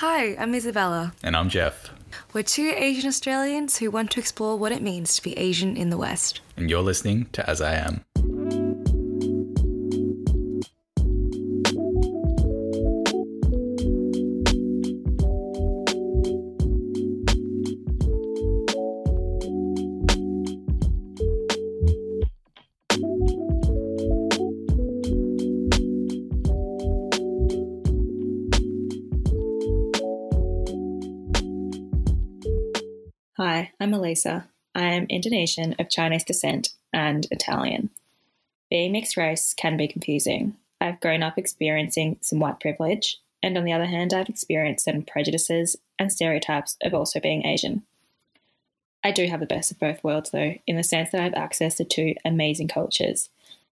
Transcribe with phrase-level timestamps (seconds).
[0.00, 1.12] Hi, I'm Isabella.
[1.22, 1.90] And I'm Jeff.
[2.32, 5.90] We're two Asian Australians who want to explore what it means to be Asian in
[5.90, 6.40] the West.
[6.56, 8.02] And you're listening to As I Am.
[34.10, 34.42] I'm
[34.74, 37.90] I am Indonesian of Chinese descent and Italian.
[38.68, 40.56] Being mixed race can be confusing.
[40.80, 45.04] I've grown up experiencing some white privilege, and on the other hand, I've experienced certain
[45.04, 47.84] prejudices and stereotypes of also being Asian.
[49.04, 51.34] I do have the best of both worlds, though, in the sense that I have
[51.34, 53.28] access to two amazing cultures,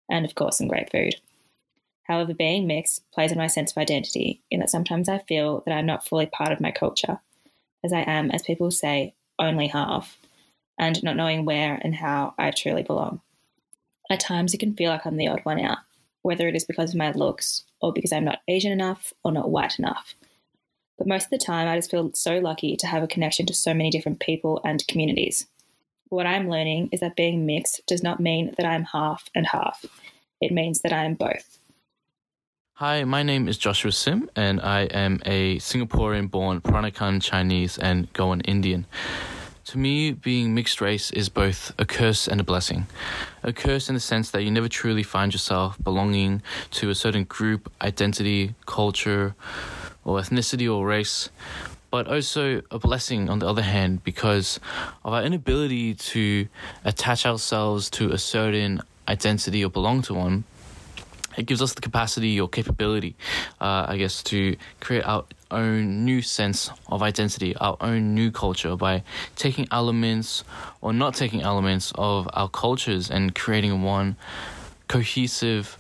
[0.09, 1.17] and of course, some great food.
[2.05, 5.75] However, being mixed plays on my sense of identity, in that sometimes I feel that
[5.75, 7.19] I'm not fully part of my culture,
[7.83, 10.17] as I am, as people say, only half,
[10.79, 13.21] and not knowing where and how I truly belong.
[14.11, 15.79] At times, it can feel like I'm the odd one out,
[16.23, 19.51] whether it is because of my looks or because I'm not Asian enough or not
[19.51, 20.15] white enough.
[20.97, 23.55] But most of the time, I just feel so lucky to have a connection to
[23.55, 25.47] so many different people and communities.
[26.09, 29.85] What I'm learning is that being mixed does not mean that I'm half and half,
[30.41, 31.59] it means that I am both.
[32.75, 38.13] Hi, my name is Joshua Sim, and I am a Singaporean born Peranakan Chinese and
[38.13, 38.87] Goan Indian.
[39.69, 42.87] To me, being mixed race is both a curse and a blessing.
[43.43, 47.25] A curse in the sense that you never truly find yourself belonging to a certain
[47.25, 49.35] group, identity, culture,
[50.07, 51.29] or ethnicity or race.
[51.91, 54.59] But also a blessing on the other hand because
[55.05, 56.49] of our inability to
[56.87, 60.45] attach ourselves to a certain identity or belong to one
[61.39, 63.15] it gives us the capacity or capability,
[63.61, 68.77] uh, I guess, to create our own new sense of identity, our own new culture
[68.77, 69.03] by
[69.37, 70.45] taking elements
[70.81, 74.17] or not taking elements of our cultures and creating one
[74.89, 75.77] cohesive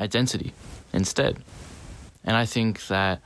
[0.00, 0.52] identity
[0.92, 1.38] instead.
[2.24, 3.20] And I think that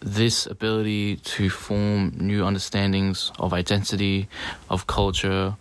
[0.00, 4.28] this ability to form new understandings of identity,
[4.68, 5.56] of culture,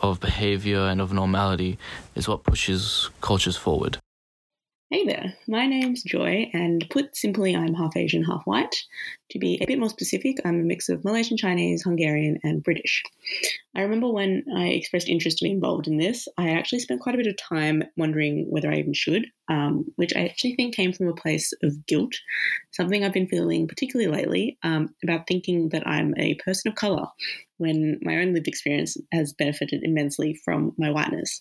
[0.00, 1.78] of behavior, and of normality
[2.14, 3.98] is what pushes cultures forward.
[4.92, 8.84] Hey there, my name's Joy, and put simply, I'm half Asian, half white.
[9.32, 13.02] To be a bit more specific, I'm a mix of Malaysian Chinese, Hungarian, and British.
[13.74, 17.14] I remember when I expressed interest to be involved in this, I actually spent quite
[17.14, 20.92] a bit of time wondering whether I even should, um, which I actually think came
[20.92, 22.12] from a place of guilt,
[22.72, 27.06] something I've been feeling particularly lately um, about thinking that I'm a person of colour
[27.56, 31.40] when my own lived experience has benefited immensely from my whiteness.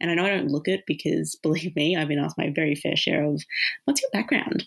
[0.00, 2.74] And I know I don't look it because, believe me, I've been asked my very
[2.74, 3.40] fair share of
[3.84, 4.64] what's your background?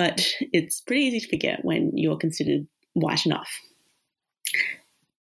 [0.00, 3.50] But it's pretty easy to forget when you're considered white enough.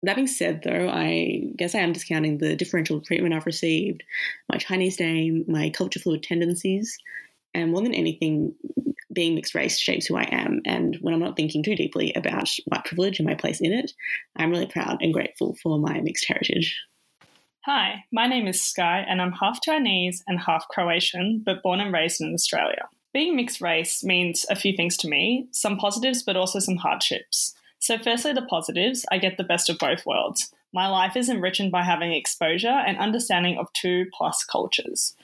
[0.03, 4.04] That being said, though, I guess I am discounting the differential treatment I've received,
[4.53, 6.94] my Chinese name, my culture fluid tendencies,
[7.54, 8.54] and more than anything,
[9.10, 10.60] being mixed race shapes who I am.
[10.66, 13.93] And when I'm not thinking too deeply about white privilege and my place in it,
[14.37, 16.78] I'm really proud and grateful for my mixed heritage.
[17.64, 21.94] Hi, my name is Sky, and I'm half Chinese and half Croatian, but born and
[21.94, 22.91] raised in Australia.
[23.16, 27.54] Being mixed race means a few things to me some positives, but also some hardships.
[27.78, 30.53] So, firstly, the positives I get the best of both worlds.
[30.75, 35.16] My life is enriched by having exposure and understanding of two plus cultures.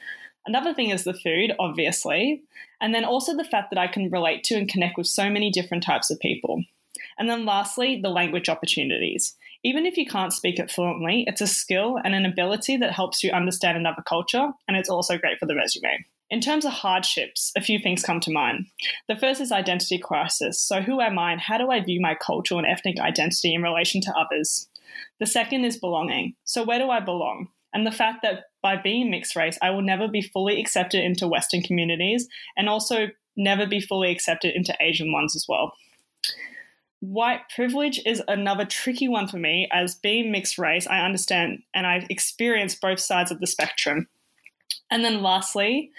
[0.46, 2.40] Another thing is the food, obviously,
[2.80, 5.50] and then also the fact that I can relate to and connect with so many
[5.50, 6.64] different types of people.
[7.18, 9.34] And then lastly, the language opportunities.
[9.64, 13.22] Even if you can't speak it fluently, it's a skill and an ability that helps
[13.22, 16.06] you understand another culture, and it's also great for the resume.
[16.32, 18.64] In terms of hardships, a few things come to mind.
[19.06, 20.58] The first is identity crisis.
[20.58, 23.62] So, who am I and how do I view my cultural and ethnic identity in
[23.62, 24.66] relation to others?
[25.20, 26.34] The second is belonging.
[26.44, 27.48] So, where do I belong?
[27.74, 31.28] And the fact that by being mixed race, I will never be fully accepted into
[31.28, 32.26] Western communities
[32.56, 35.74] and also never be fully accepted into Asian ones as well.
[37.00, 41.86] White privilege is another tricky one for me, as being mixed race, I understand and
[41.86, 44.08] I experience both sides of the spectrum.
[44.90, 45.90] And then lastly,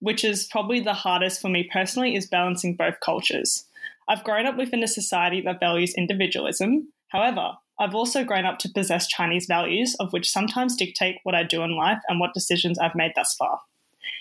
[0.00, 3.64] which is probably the hardest for me personally, is balancing both cultures.
[4.08, 6.88] I've grown up within a society that values individualism.
[7.08, 11.44] However, I've also grown up to possess Chinese values, of which sometimes dictate what I
[11.44, 13.60] do in life and what decisions I've made thus far.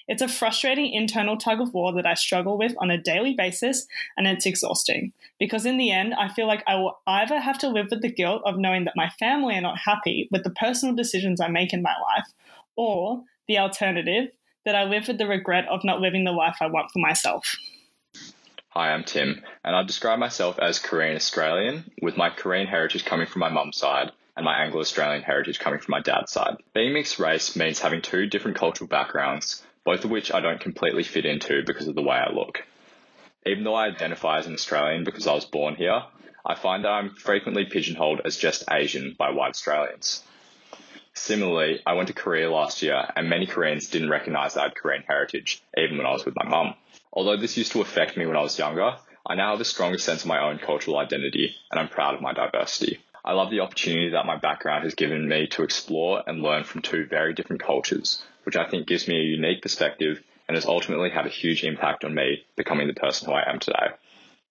[0.07, 3.85] It's a frustrating internal tug of war that I struggle with on a daily basis,
[4.17, 5.13] and it's exhausting.
[5.39, 8.11] Because in the end, I feel like I will either have to live with the
[8.11, 11.73] guilt of knowing that my family are not happy with the personal decisions I make
[11.73, 12.27] in my life,
[12.75, 14.29] or the alternative,
[14.65, 17.55] that I live with the regret of not living the life I want for myself.
[18.69, 23.25] Hi, I'm Tim, and I describe myself as Korean Australian, with my Korean heritage coming
[23.25, 26.57] from my mum's side and my Anglo Australian heritage coming from my dad's side.
[26.73, 31.03] Being mixed race means having two different cultural backgrounds, both of which I don't completely
[31.03, 32.63] fit into because of the way I look.
[33.45, 36.03] Even though I identify as an Australian because I was born here,
[36.45, 40.23] I find that I'm frequently pigeonholed as just Asian by white Australians.
[41.19, 44.75] Similarly, I went to Korea last year and many Koreans didn't recognize that I had
[44.75, 46.75] Korean heritage, even when I was with my mum.
[47.11, 48.95] Although this used to affect me when I was younger,
[49.27, 52.21] I now have a stronger sense of my own cultural identity and I'm proud of
[52.21, 52.99] my diversity.
[53.23, 56.81] I love the opportunity that my background has given me to explore and learn from
[56.81, 61.09] two very different cultures, which I think gives me a unique perspective and has ultimately
[61.09, 63.89] had a huge impact on me becoming the person who I am today.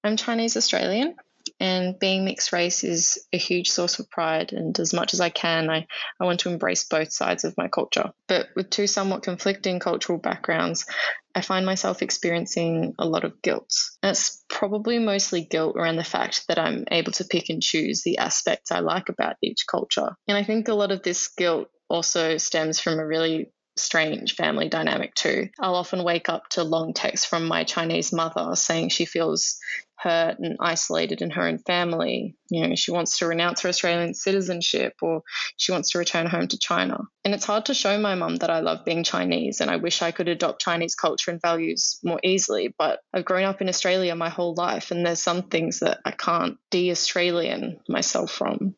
[0.05, 1.17] I'm Chinese Australian
[1.61, 5.29] and being mixed race is a huge source of pride and as much as i
[5.29, 5.87] can I,
[6.21, 8.13] I want to embrace both sides of my culture.
[8.27, 10.87] But with two somewhat conflicting cultural backgrounds
[11.35, 13.73] i find myself experiencing a lot of guilt.
[14.03, 18.03] And it's probably mostly guilt around the fact that i'm able to pick and choose
[18.03, 20.17] the aspects i like about each culture.
[20.27, 24.69] And i think a lot of this guilt also stems from a really strange family
[24.69, 25.49] dynamic too.
[25.61, 29.59] I'll often wake up to long texts from my Chinese mother saying she feels
[29.99, 32.37] hurt and isolated in her own family.
[32.51, 35.23] You know, she wants to renounce her Australian citizenship or
[35.57, 37.01] she wants to return home to China.
[37.25, 40.01] And it's hard to show my mum that I love being Chinese and I wish
[40.01, 42.75] I could adopt Chinese culture and values more easily.
[42.79, 46.13] But I've grown up in Australia my whole life and there's some things that I
[46.13, 48.77] can't de Australian myself from.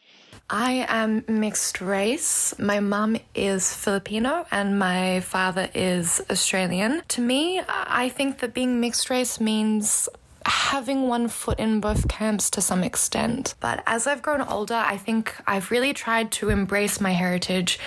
[0.53, 2.59] I am mixed race.
[2.59, 7.03] My mum is Filipino and my father is Australian.
[7.07, 10.09] To me, I think that being mixed race means
[10.45, 13.55] having one foot in both camps to some extent.
[13.61, 17.79] But as I've grown older, I think I've really tried to embrace my heritage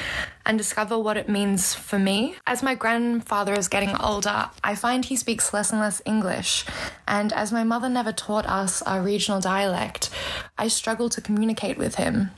[0.45, 2.35] and discover what it means for me.
[2.47, 6.63] As my grandfather is getting older, I find he speaks less and less English.
[7.09, 10.09] And as my mother never taught us our regional dialect,
[10.57, 12.31] I struggle to communicate with him.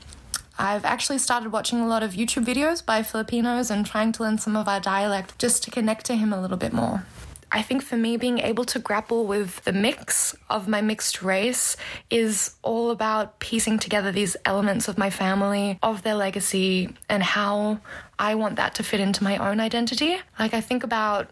[0.58, 4.38] I've actually started watching a lot of YouTube videos by Filipinos and trying to learn
[4.38, 7.04] some of our dialect just to connect to him a little bit more.
[7.52, 11.76] I think for me, being able to grapple with the mix of my mixed race
[12.10, 17.78] is all about piecing together these elements of my family, of their legacy, and how
[18.18, 20.18] I want that to fit into my own identity.
[20.38, 21.30] Like, I think about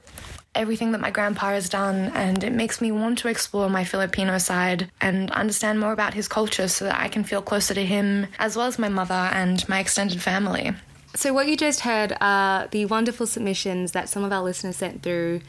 [0.54, 4.38] everything that my grandpa has done, and it makes me want to explore my Filipino
[4.38, 8.26] side and understand more about his culture so that I can feel closer to him,
[8.38, 10.72] as well as my mother and my extended family.
[11.14, 15.02] So, what you just heard are the wonderful submissions that some of our listeners sent
[15.02, 15.42] through,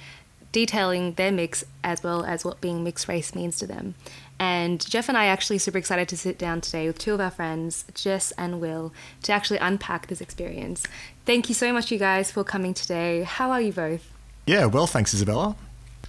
[0.52, 3.96] detailing their mix as well as what being mixed race means to them.
[4.40, 7.22] And Jeff and I are actually super excited to sit down today with two of
[7.22, 8.94] our friends, Jess and Will,
[9.24, 10.84] to actually unpack this experience.
[11.25, 13.24] Thank you so much, you guys, for coming today.
[13.24, 14.15] How are you both?
[14.46, 15.56] Yeah, well, thanks, Isabella.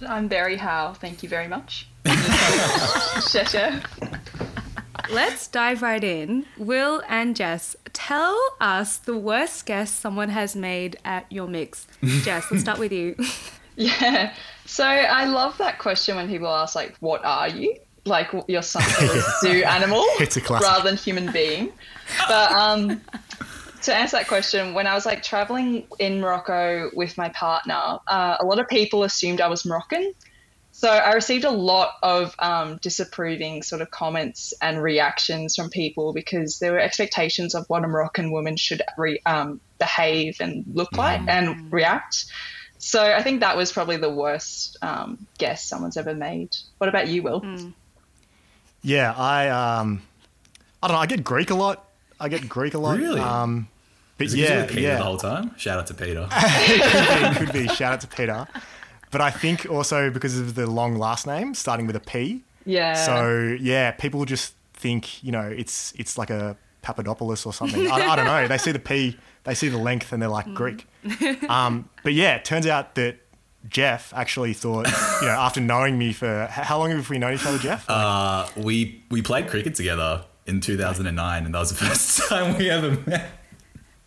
[0.07, 0.93] I'm Barry how.
[0.93, 1.87] Thank you very much.
[2.05, 3.83] Shesha.
[5.09, 6.45] Let's dive right in.
[6.57, 11.87] Will and Jess, tell us the worst guess someone has made at your mix.
[12.03, 13.15] Jess, let's start with you.
[13.75, 14.33] Yeah.
[14.65, 17.77] So I love that question when people ask, like, what are you?
[18.05, 21.71] Like, you're some sort of zoo animal It's a rather than human being.
[22.27, 23.01] But um,
[23.83, 28.37] to answer that question, when I was like traveling in Morocco with my partner, uh,
[28.39, 30.13] a lot of people assumed I was Moroccan.
[30.71, 36.13] So I received a lot of um, disapproving sort of comments and reactions from people
[36.13, 40.95] because there were expectations of what a Moroccan woman should re- um, behave and look
[40.95, 42.25] like and react.
[42.77, 46.55] So I think that was probably the worst um, guess someone's ever made.
[46.77, 47.43] What about you, Will?
[48.83, 50.03] Yeah, I um,
[50.83, 51.01] I don't know.
[51.01, 51.86] I get Greek a lot.
[52.19, 52.97] I get Greek a lot.
[52.97, 53.19] Really?
[53.21, 53.67] Um,
[54.17, 54.97] but Is it 'cause you yeah, were Peter yeah.
[54.97, 55.51] the whole time?
[55.57, 56.27] Shout out to Peter.
[56.31, 57.67] it could be.
[57.67, 58.47] Shout out to Peter.
[59.11, 62.41] But I think also because of the long last name starting with a P.
[62.65, 62.93] Yeah.
[62.93, 67.89] So yeah, people just think you know it's it's like a Papadopoulos or something.
[67.91, 68.47] I, I don't know.
[68.47, 70.87] They see the P, they see the length, and they're like Greek.
[71.49, 73.17] Um, but yeah, it turns out that
[73.69, 74.87] Jeff actually thought
[75.21, 77.85] you know after knowing me for how long have we known each other, Jeff?
[77.89, 82.69] Uh, we we played cricket together in 2009, and that was the first time we
[82.69, 83.29] ever met.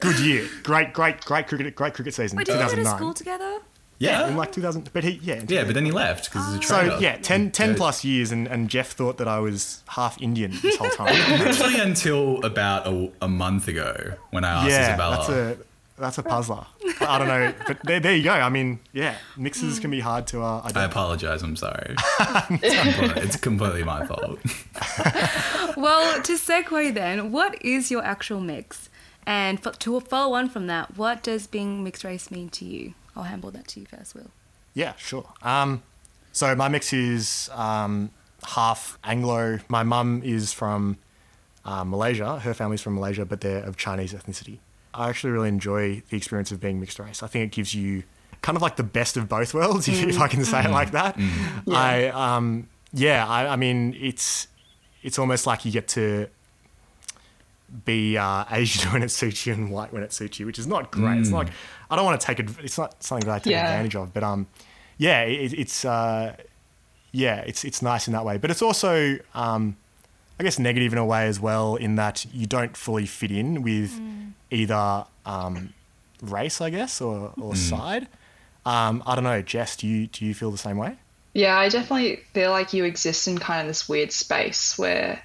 [0.01, 2.39] Good year, great, great, great cricket, great cricket season.
[2.39, 2.99] Wait, did you go to 2009.
[2.99, 3.59] school together?
[4.01, 4.91] Yeah, in like 2000.
[4.95, 7.75] But he, yeah, yeah, but then he left because he's a So yeah, 10, 10
[7.75, 11.15] plus years, and, and Jeff thought that I was half Indian this whole time.
[11.39, 15.17] Literally until about a, a month ago when I asked yeah, Isabella.
[15.17, 15.59] that's a
[16.01, 16.67] that's a puzzler.
[17.01, 18.33] I don't know, but there, there you go.
[18.33, 21.43] I mean, yeah, mixes can be hard to uh, I apologize.
[21.43, 21.95] I'm sorry.
[22.51, 24.39] it's, completely, it's completely my fault.
[25.77, 28.91] Well, to segue then, what is your actual mix?
[29.25, 32.95] And for, to follow on from that, what does being mixed race mean to you?
[33.15, 34.31] I'll handle that to you first, Will.
[34.75, 35.33] Yeah, sure.
[35.43, 35.83] Um,
[36.33, 38.11] So my mix is um,
[38.45, 39.61] half Anglo.
[39.69, 40.99] My mum is from
[41.65, 42.39] uh, Malaysia.
[42.41, 44.59] Her family's from Malaysia, but they're of Chinese ethnicity.
[44.95, 47.23] I actually really enjoy the experience of being mixed race.
[47.23, 48.03] I think it gives you
[48.43, 50.91] kind of like the best of both worlds, if, if I can say it like
[50.93, 51.17] that.
[51.19, 51.55] Yeah.
[51.69, 54.49] I um, yeah, I, I mean it's
[55.03, 56.27] it's almost like you get to
[57.85, 60.67] be uh, Asian when it suits you and white when it suits you, which is
[60.67, 61.19] not great.
[61.19, 61.33] It's Mm.
[61.33, 61.53] not like
[61.91, 63.63] I don't want to take adv- it's not something that I take Yeah.
[63.63, 64.47] advantage of, but um,
[64.99, 66.37] yeah, it, it's uh,
[67.13, 69.77] yeah, it's it's nice in that way, but it's also um,
[70.39, 73.63] I guess negative in a way as well in that you don't fully fit in
[73.63, 74.01] with
[74.51, 75.73] either um,
[76.23, 78.09] race, I guess, or, or side.
[78.67, 80.97] Um, I don't know, Jess, do you do you feel the same way?
[81.33, 85.23] Yeah, I definitely feel like you exist in kind of this weird space where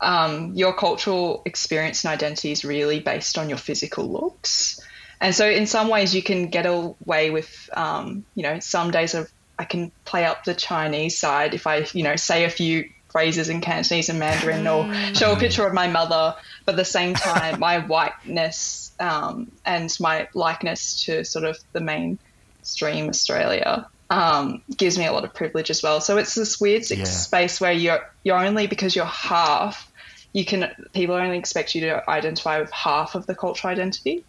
[0.00, 4.80] um, your cultural experience and identity is really based on your physical looks.
[5.20, 9.14] And so, in some ways, you can get away with, um, you know, some days
[9.14, 12.90] of I can play up the Chinese side if I, you know, say a few
[13.08, 16.34] phrases in Cantonese and Mandarin or show a picture of my mother,
[16.64, 21.80] but at the same time, my whiteness um, and my likeness to sort of the
[21.80, 26.00] mainstream Australia um, gives me a lot of privilege as well.
[26.00, 27.04] So it's this weird Yeah.
[27.04, 29.90] space where you're you're only because you're half,
[30.32, 34.24] you can people only expect you to identify with half of the cultural identity.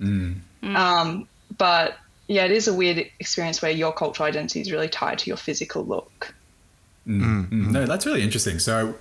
[0.75, 1.95] Um, but
[2.27, 5.37] yeah, it is a weird experience where your cultural identity is really tied to your
[5.37, 6.33] physical look.
[7.07, 8.59] Mm, No, that's really interesting.
[8.59, 8.95] So,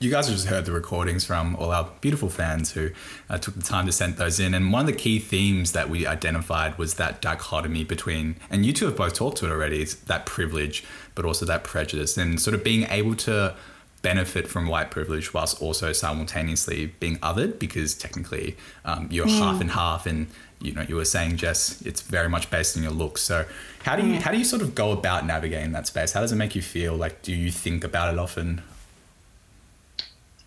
[0.00, 2.90] you guys have just heard the recordings from all our beautiful fans who
[3.30, 4.54] uh, took the time to send those in.
[4.54, 8.72] And one of the key themes that we identified was that dichotomy between, and you
[8.72, 10.82] two have both talked to it already, is that privilege,
[11.14, 13.54] but also that prejudice, and sort of being able to
[14.02, 19.72] benefit from white privilege whilst also simultaneously being othered because technically um, you're half and
[19.72, 20.28] half and
[20.60, 23.44] you know you were saying jess it's very much based on your looks so
[23.86, 24.20] how do you mm.
[24.20, 26.12] how do you sort of go about navigating that space?
[26.12, 26.96] How does it make you feel?
[26.96, 28.62] Like do you think about it often?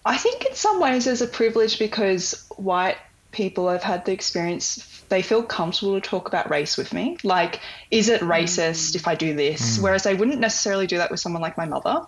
[0.06, 2.98] I think in some ways there's a privilege because white
[3.32, 7.18] people have had the experience, they feel comfortable to talk about race with me.
[7.24, 7.62] Like,
[7.92, 8.28] is it mm.
[8.28, 9.78] racist if I do this?
[9.78, 9.84] Mm.
[9.84, 12.06] Whereas they wouldn't necessarily do that with someone like my mother.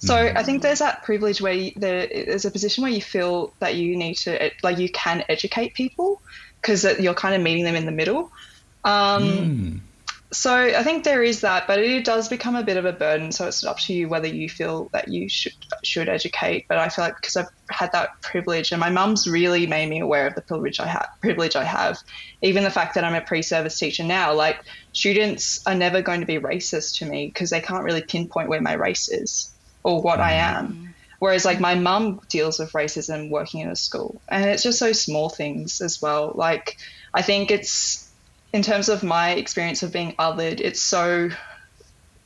[0.00, 3.52] So I think there's that privilege where you, there, there's a position where you feel
[3.58, 6.22] that you need to, like, you can educate people
[6.60, 8.30] because you're kind of meeting them in the middle.
[8.84, 9.82] Um,
[10.30, 13.32] so I think there is that, but it does become a bit of a burden.
[13.32, 16.66] So it's up to you whether you feel that you should should educate.
[16.68, 20.00] But I feel like because I've had that privilege, and my mum's really made me
[20.00, 21.08] aware of the privilege I have.
[21.22, 21.98] Privilege I have,
[22.42, 24.34] even the fact that I'm a pre-service teacher now.
[24.34, 24.62] Like
[24.92, 28.60] students are never going to be racist to me because they can't really pinpoint where
[28.60, 29.50] my race is
[29.82, 30.87] or what I am.
[31.18, 34.92] Whereas like my mum deals with racism working in a school, and it's just so
[34.92, 36.32] small things as well.
[36.34, 36.78] Like
[37.12, 38.08] I think it's
[38.52, 41.30] in terms of my experience of being othered, it's so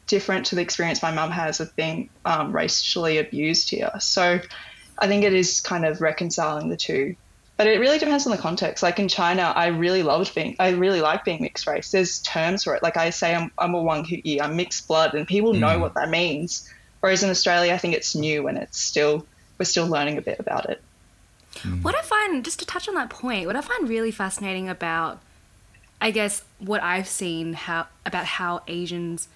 [0.07, 3.91] different to the experience my mum has of being um, racially abused here.
[3.99, 4.41] So
[4.99, 7.17] I think it is kind of reconciling the two.
[7.57, 8.83] But it really depends on the context.
[8.83, 11.91] Like in China, I really loved being, I really like being mixed race.
[11.91, 12.83] There's terms for it.
[12.83, 15.95] Like I say, I'm, I'm a Wang Hui, I'm mixed blood, and people know what
[15.95, 16.69] that means.
[17.03, 19.27] Whereas in Australia, I think it's new and it's still,
[19.59, 20.81] we're still learning a bit about it.
[21.57, 21.83] Mm.
[21.83, 25.21] What I find, just to touch on that point, what I find really fascinating about,
[26.01, 29.27] I guess, what I've seen how about how Asians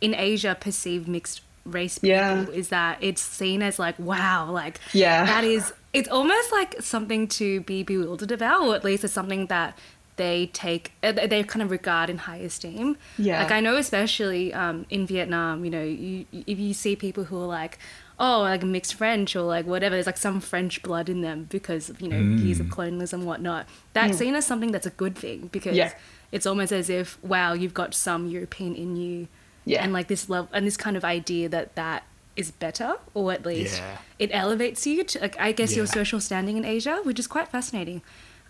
[0.00, 2.46] in Asia perceive mixed race people Yeah.
[2.48, 5.24] is that it's seen as like, wow, like Yeah.
[5.24, 9.46] that is it's almost like something to be bewildered about, or at least it's something
[9.46, 9.78] that
[10.16, 12.96] they take uh, they kind of regard in high esteem.
[13.18, 13.42] Yeah.
[13.42, 17.40] Like I know especially um, in Vietnam, you know, you if you see people who
[17.40, 17.78] are like
[18.20, 19.96] oh, like mixed French or like whatever.
[19.96, 23.26] There's like some French blood in them because of, you know, years of colonialism and
[23.28, 23.66] whatnot.
[23.92, 25.92] That's seen as something that's a good thing because Yeah.
[26.30, 29.26] it's almost as if, wow, you've got some European in you.
[29.64, 29.82] Yeah.
[29.82, 32.04] And like this love and this kind of idea that that
[32.36, 33.96] is better or at least Yeah.
[34.20, 37.48] it elevates you to, like, I guess, your social standing in Asia, which is quite
[37.48, 38.00] fascinating.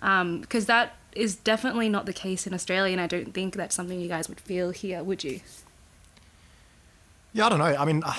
[0.01, 4.01] Because that is definitely not the case in Australia, and I don't think that's something
[4.01, 5.41] you guys would feel here, would you?
[7.33, 7.65] Yeah, I don't know.
[7.65, 8.15] I mean, uh,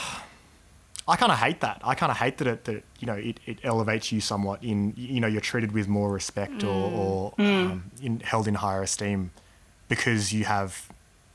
[1.08, 1.82] I kind of hate that.
[1.84, 4.94] I kind of hate that it that you know it, it elevates you somewhat in
[4.96, 6.98] you know you're treated with more respect or, mm.
[6.98, 7.44] or hmm.
[7.44, 9.32] Um, in, held in higher esteem
[9.88, 10.90] because you have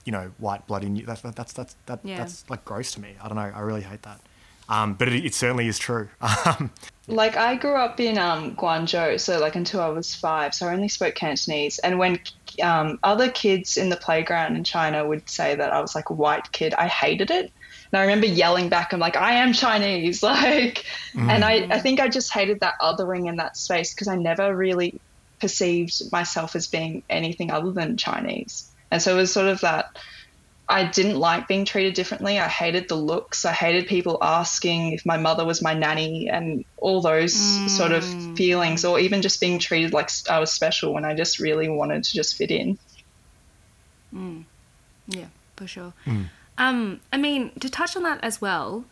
[0.04, 1.06] you know white blood in you.
[1.06, 2.18] That's that's that's that, Yeah.
[2.18, 3.14] that's like gross to me.
[3.22, 3.52] I don't know.
[3.54, 4.20] I really hate that.
[4.70, 6.08] Um, but it, it certainly is true.
[6.46, 6.70] Um,
[7.08, 10.72] Like I grew up in um, Guangzhou, so like until I was five, so I
[10.72, 11.80] only spoke Cantonese.
[11.80, 12.20] And when
[12.62, 16.12] um, other kids in the playground in China would say that I was like a
[16.12, 17.50] white kid, I hated it.
[17.92, 20.84] And I remember yelling back, I'm like, I am Chinese, like,
[21.16, 24.54] and I, I think I just hated that othering in that space because I never
[24.54, 25.00] really
[25.40, 28.70] perceived myself as being anything other than Chinese.
[28.92, 29.98] And so it was sort of that
[30.70, 32.38] I didn't like being treated differently.
[32.38, 33.44] I hated the looks.
[33.44, 38.04] I hated people asking if my mother was my nanny and all those sort of
[38.36, 42.04] feelings, or even just being treated like I was special when I just really wanted
[42.04, 42.78] to just fit in.
[44.14, 44.44] Mm.
[45.08, 45.92] Yeah, for sure.
[46.56, 48.84] Um, I mean, to touch on that as well,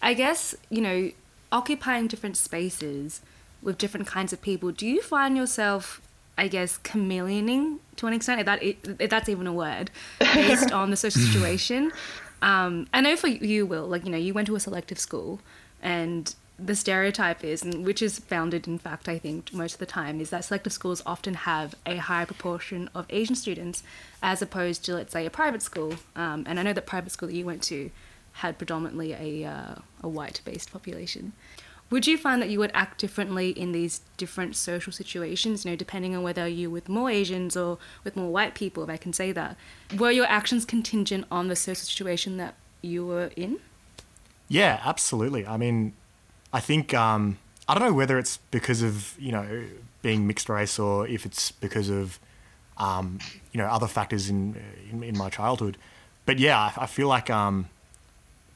[0.00, 1.10] I guess, you know,
[1.50, 3.20] occupying different spaces
[3.62, 6.00] with different kinds of people, do you find yourself,
[6.40, 10.90] I guess, chameleoning to an extent, if, that, if that's even a word, based on
[10.90, 11.92] the social situation?
[12.42, 15.40] Um, I know for you, Will, like, you know, you went to a selective school
[15.82, 19.84] and the stereotype is, and which is founded in fact, I think, most of the
[19.84, 23.82] time, is that selective schools often have a higher proportion of Asian students
[24.22, 25.96] as opposed to, let's say, a private school.
[26.16, 27.90] Um, and I know that private school that you went to
[28.32, 31.34] had predominantly a, uh, a white based population.
[31.90, 35.76] Would you find that you would act differently in these different social situations, you know,
[35.76, 39.12] depending on whether you're with more Asians or with more white people, if I can
[39.12, 39.56] say that?
[39.98, 43.58] Were your actions contingent on the social situation that you were in?
[44.48, 45.44] Yeah, absolutely.
[45.46, 45.92] I mean,
[46.52, 49.64] I think um, I don't know whether it's because of you know
[50.02, 52.20] being mixed race or if it's because of
[52.78, 53.18] um,
[53.52, 54.56] you know other factors in,
[54.90, 55.76] in in my childhood.
[56.24, 57.68] But yeah, I, I feel like um,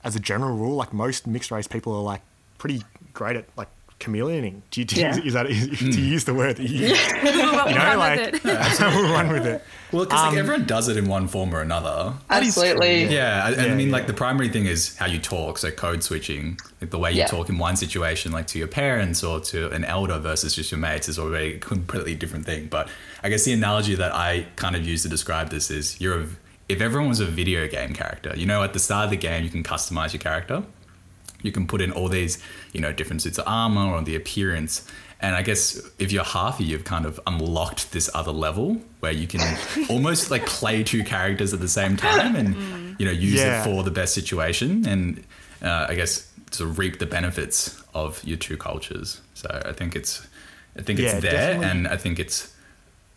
[0.05, 2.23] as a general rule, like most mixed race people are like
[2.59, 2.83] pretty
[3.15, 3.69] great at like
[4.01, 4.61] chameleoning.
[4.71, 5.19] Do you, do you- Yeah.
[5.25, 6.99] is that is, do you use the word that you use?
[7.23, 8.81] We'll you know, run like with it.
[8.81, 9.65] we'll run with it.
[9.93, 12.13] Well, because Um, like everyone does it in one form or another.
[12.29, 13.05] Absolutely.
[13.05, 15.57] Yeah, I- and I Yeah, mean, like the primary thing is how you talk.
[15.59, 17.27] So code switching, like the way you Yeah.
[17.29, 20.81] talk in one situation, like to your parents or to an elder versus just your
[20.81, 22.67] mates, is already a completely different thing.
[22.67, 22.89] But
[23.23, 26.27] I guess the analogy that I kind of use to describe this is you're a,
[26.69, 29.45] if everyone was a video game character, you know, at the start of the game,
[29.45, 30.63] you can customize your character.
[31.45, 32.39] You can put in all these,
[32.73, 34.85] you know, different suits of armor or the appearance.
[35.21, 39.27] And I guess if you're halfy, you've kind of unlocked this other level where you
[39.27, 39.41] can
[39.89, 43.61] almost like play two characters at the same time and, you know, use Yeah.
[43.61, 44.87] it for the best situation.
[44.89, 45.23] And
[45.63, 49.21] uh, I guess to reap the benefits of your two cultures.
[49.35, 50.27] So I think it's,
[50.79, 51.67] I think Yeah, it's there, definitely.
[51.69, 52.53] and I think it's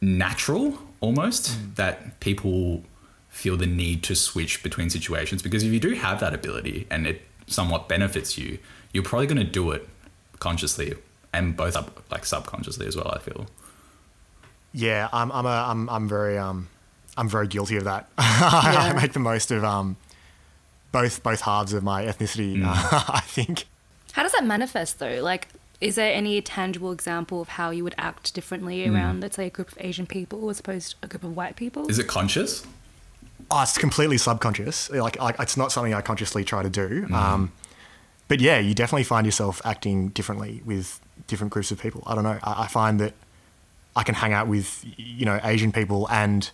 [0.02, 1.76] natural almost Mm.
[1.76, 2.84] that people
[3.30, 7.06] feel the need to switch between situations because if you do have that ability and
[7.06, 8.60] it somewhat benefits you,
[8.94, 9.88] you're probably going to do it
[10.40, 10.94] consciously
[11.34, 13.10] and both up like subconsciously as well.
[13.10, 13.48] I feel.
[14.74, 16.70] Yeah, I'm I'm a, I'm I'm very um
[17.18, 18.10] I'm very guilty of that.
[18.18, 19.98] I make the most of um
[20.92, 22.64] both both halves of my ethnicity.
[22.66, 23.66] I think.
[24.14, 25.22] How does that manifest though?
[25.22, 25.48] Like,
[25.80, 29.50] is there any tangible example of how you would act differently around, let's say, a
[29.50, 31.88] group of Asian people as opposed to a group of white people?
[31.88, 32.66] Is it conscious?
[33.50, 34.90] Oh, it's completely subconscious.
[34.90, 37.08] Like, like it's not something I consciously try to do.
[37.14, 37.52] Um,
[38.28, 42.04] but yeah, you definitely find yourself acting differently with different groups of people.
[42.06, 42.40] I don't know.
[42.44, 43.14] I, I find that
[43.96, 46.50] I can hang out with you know Asian people and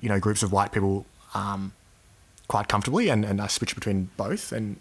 [0.00, 1.72] you know groups of white people um,
[2.46, 4.52] quite comfortably, and, and I switch between both.
[4.52, 4.76] And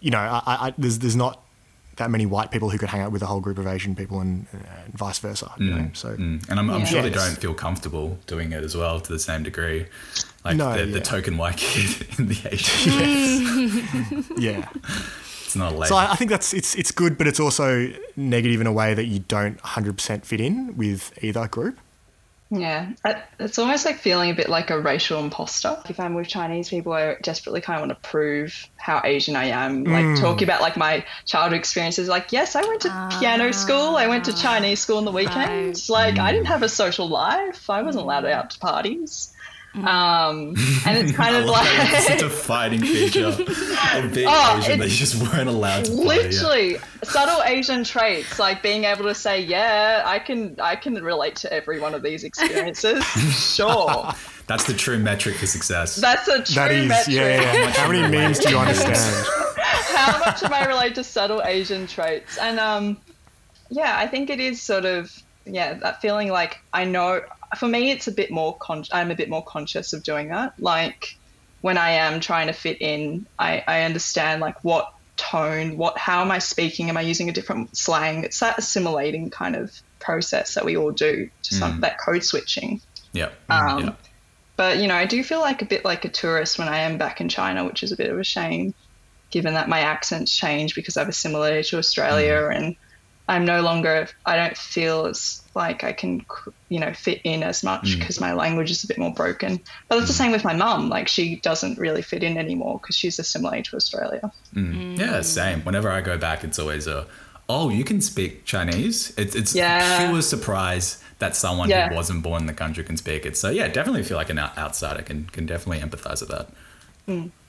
[0.00, 1.42] you know, I, I, there's there's not
[1.96, 4.20] that many white people who could hang out with a whole group of Asian people,
[4.20, 5.52] and, and vice versa.
[5.58, 6.48] You know, so Mm.
[6.48, 9.42] And I'm, I'm sure they don't feel comfortable doing it as well to the same
[9.42, 9.86] degree.
[10.44, 14.24] Like No, the, the token white kid in the Asian.
[14.38, 14.68] yeah.
[15.44, 15.86] it's not a label.
[15.86, 18.94] So I, I think that's it's it's good, but it's also negative in a way
[18.94, 21.78] that you don't 100% fit in with either group.
[22.48, 22.92] Yeah,
[23.40, 25.78] it's almost like feeling a bit like a racial imposter.
[25.88, 29.46] If I'm with Chinese people, I desperately kind of want to prove how Asian I
[29.46, 29.82] am.
[29.82, 30.20] Like mm.
[30.20, 32.08] talking about like my childhood experiences.
[32.08, 33.96] Like, yes, I went to piano school.
[33.96, 35.90] I went to Chinese school on the weekends.
[35.90, 35.94] Ah.
[35.94, 36.50] Like, I didn't mm.
[36.50, 37.68] have a social life.
[37.68, 39.32] I wasn't allowed out to parties.
[39.76, 40.54] Um,
[40.86, 41.92] and it's kind of love that.
[41.98, 43.36] It's like such a fighting feature of
[44.14, 46.16] being Oh, Asian that you just weren't allowed to play.
[46.16, 46.22] yeah.
[46.22, 51.36] literally subtle Asian traits, like being able to say, "Yeah, I can, I can relate
[51.36, 53.04] to every one of these experiences."
[53.54, 54.12] sure,
[54.46, 55.96] That's the true metric for success.
[55.96, 57.16] that's a true That is, metric.
[57.16, 57.70] yeah, yeah.
[57.72, 59.26] How many memes do you understand?
[59.94, 62.38] how much am I related to subtle Asian traits?
[62.38, 62.96] And um,
[63.70, 65.12] yeah, I think it is sort of
[65.44, 67.20] yeah that feeling like I know.
[67.56, 68.56] For me, it's a bit more.
[68.56, 70.54] Con- I'm a bit more conscious of doing that.
[70.58, 71.16] Like
[71.60, 76.22] when I am trying to fit in, I, I understand like what tone, what how
[76.22, 76.88] am I speaking?
[76.88, 78.24] Am I using a different slang?
[78.24, 81.80] It's that assimilating kind of process that we all do to some mm.
[81.80, 82.80] that code switching.
[83.12, 83.30] yeah.
[83.50, 83.92] Mm, um, yeah.
[84.56, 86.98] But you know, I do feel like a bit like a tourist when I am
[86.98, 88.74] back in China, which is a bit of a shame,
[89.30, 92.56] given that my accent's change because I've assimilated to Australia mm.
[92.56, 92.76] and
[93.28, 94.08] I'm no longer.
[94.24, 96.24] I don't feel as like I can,
[96.68, 97.98] you know, fit in as much mm.
[97.98, 99.60] because my language is a bit more broken.
[99.88, 100.16] But it's the mm.
[100.16, 100.88] same with my mum.
[100.88, 104.32] Like she doesn't really fit in anymore because she's a assimilated to Australia.
[104.54, 104.98] Mm.
[104.98, 105.62] Yeah, same.
[105.62, 107.06] Whenever I go back, it's always a,
[107.48, 109.12] oh, you can speak Chinese.
[109.16, 110.08] It's it's Yeah.
[110.08, 111.88] pure surprise that someone Yeah.
[111.88, 113.36] who wasn't born in the country can speak it.
[113.36, 116.48] So yeah, definitely feel like an outsider can can definitely empathize with that.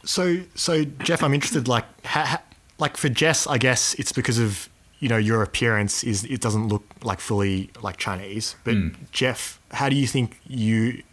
[0.06, 1.68] So, so Jeff, I'm interested.
[1.68, 2.42] Like, ha, ha,
[2.80, 6.68] like for Jess, I guess it's because of you know your appearance is it doesn't
[6.70, 8.56] look like fully like Chinese.
[8.64, 8.76] But
[9.12, 11.04] Jeff, how do you think you?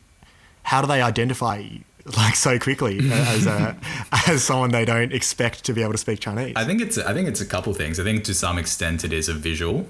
[0.63, 1.81] How do they identify you
[2.17, 3.77] like so quickly as a
[4.27, 6.55] as someone they don't expect to be able to speak Chinese?
[6.57, 8.01] I think it's I think it's a couple things.
[8.01, 9.87] I think to some extent it is a visual.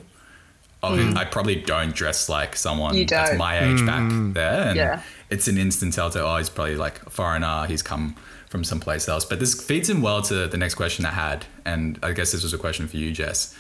[0.83, 2.99] Of, I probably don't dress like someone Mm.
[2.99, 3.39] You that's don't.
[3.39, 4.03] my age back
[4.35, 5.03] there, and Yeah.
[5.31, 6.27] it's an instant telltale.
[6.27, 7.65] Oh, he's probably like a foreigner.
[7.67, 8.17] He's come
[8.51, 9.25] from someplace else.
[9.25, 12.43] But this feeds in well to the next question I had, and I guess this
[12.43, 13.55] was a question for you, Jess.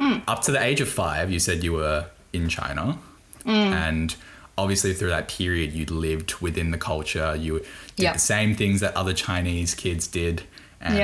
[0.00, 0.22] Mm.
[0.28, 2.98] Up to the age of five, you said you were in China,
[3.44, 3.72] Mm.
[3.72, 4.16] and
[4.58, 7.36] obviously through that period, you lived within the culture.
[7.36, 7.58] You
[7.96, 8.12] did Yeah.
[8.14, 10.42] the same things that other Chinese kids did,
[10.80, 10.96] and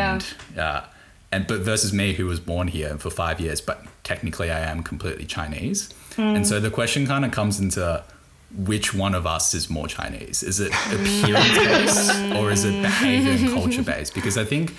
[0.57, 0.63] Yeah.
[0.63, 0.81] uh,
[1.31, 4.83] and but versus me who was born here for five years but technically i am
[4.83, 6.37] completely chinese Hmm.
[6.37, 8.03] and so the question kind of comes into
[8.55, 13.33] which one of us is more chinese is it appearance based or is it behavior
[13.33, 14.75] and culture based because i think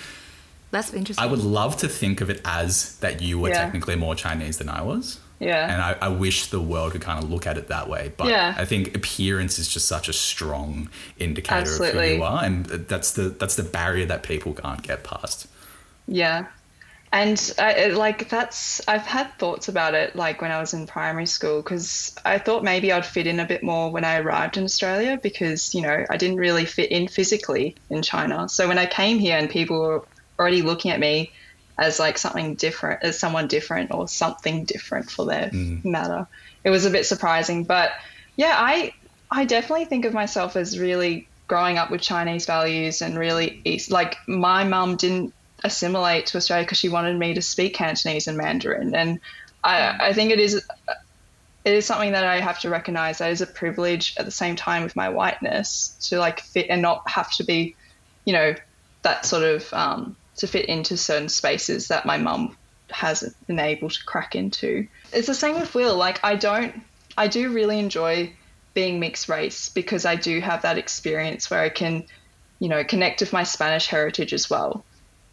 [0.74, 1.24] That's interesting.
[1.24, 3.62] i would love to think of it as that you were Yeah.
[3.64, 5.04] technically more chinese than i was
[5.40, 5.72] Yeah.
[5.72, 8.04] and I, I wish the world could kind of look at it that way.
[8.16, 8.54] But Yeah.
[8.62, 13.10] I think appearance is just such a strong indicator of who you are, and that's
[13.18, 15.38] the that's the barrier that people can't get past.
[16.06, 16.46] Yeah.
[17.12, 21.26] And I, like that's I've had thoughts about it like when I was in primary
[21.26, 24.64] school because I thought maybe I'd fit in a bit more when I arrived in
[24.64, 28.48] Australia because you know I didn't really fit in physically in China.
[28.48, 30.02] So when I came here and people were
[30.38, 31.32] already looking at me
[31.78, 36.26] as like something different, as someone different or something different for their matter,
[36.62, 37.64] it was a bit surprising.
[37.64, 37.92] But
[38.36, 38.92] yeah, I
[39.30, 43.90] I definitely think of myself as really growing up with Chinese values and really East.
[43.90, 48.38] Like my mum didn't assimilate to Australia because she wanted me to speak Cantonese and
[48.38, 49.20] Mandarin, and
[49.62, 50.54] I I think it is
[51.64, 54.54] it is something that I have to recognize that is a privilege at the same
[54.54, 57.74] time with my whiteness to like fit and not have to be,
[58.26, 58.54] you know,
[59.02, 62.56] that sort of um, to fit into certain spaces that my mum
[62.90, 64.86] hasn't been able to crack into.
[65.12, 65.96] It's the same with Will.
[65.96, 66.82] Like I don't,
[67.16, 68.32] I do really enjoy
[68.74, 72.04] being mixed race because I do have that experience where I can,
[72.58, 74.84] you know, connect with my Spanish heritage as well.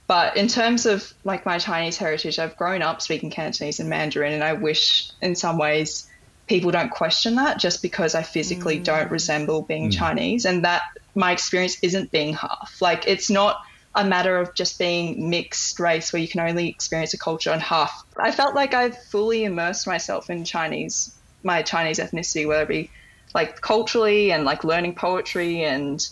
[0.08, 4.34] But in terms of like my Chinese heritage, I've grown up speaking Cantonese and Mandarin,
[4.34, 6.08] and I wish in some ways
[6.48, 9.12] people don't question that just because I physically don't mm.
[9.12, 9.98] resemble being mm.
[9.98, 10.82] Chinese, and that
[11.16, 12.82] my experience isn't being half.
[12.82, 13.62] Like it's not
[13.95, 17.60] a matter of just being mixed race where you can only experience a culture on
[17.60, 18.04] half.
[18.17, 22.89] I felt like I've fully immersed myself in Chinese, my Chinese ethnicity, whether it be
[23.34, 26.08] like culturally and like learning poetry and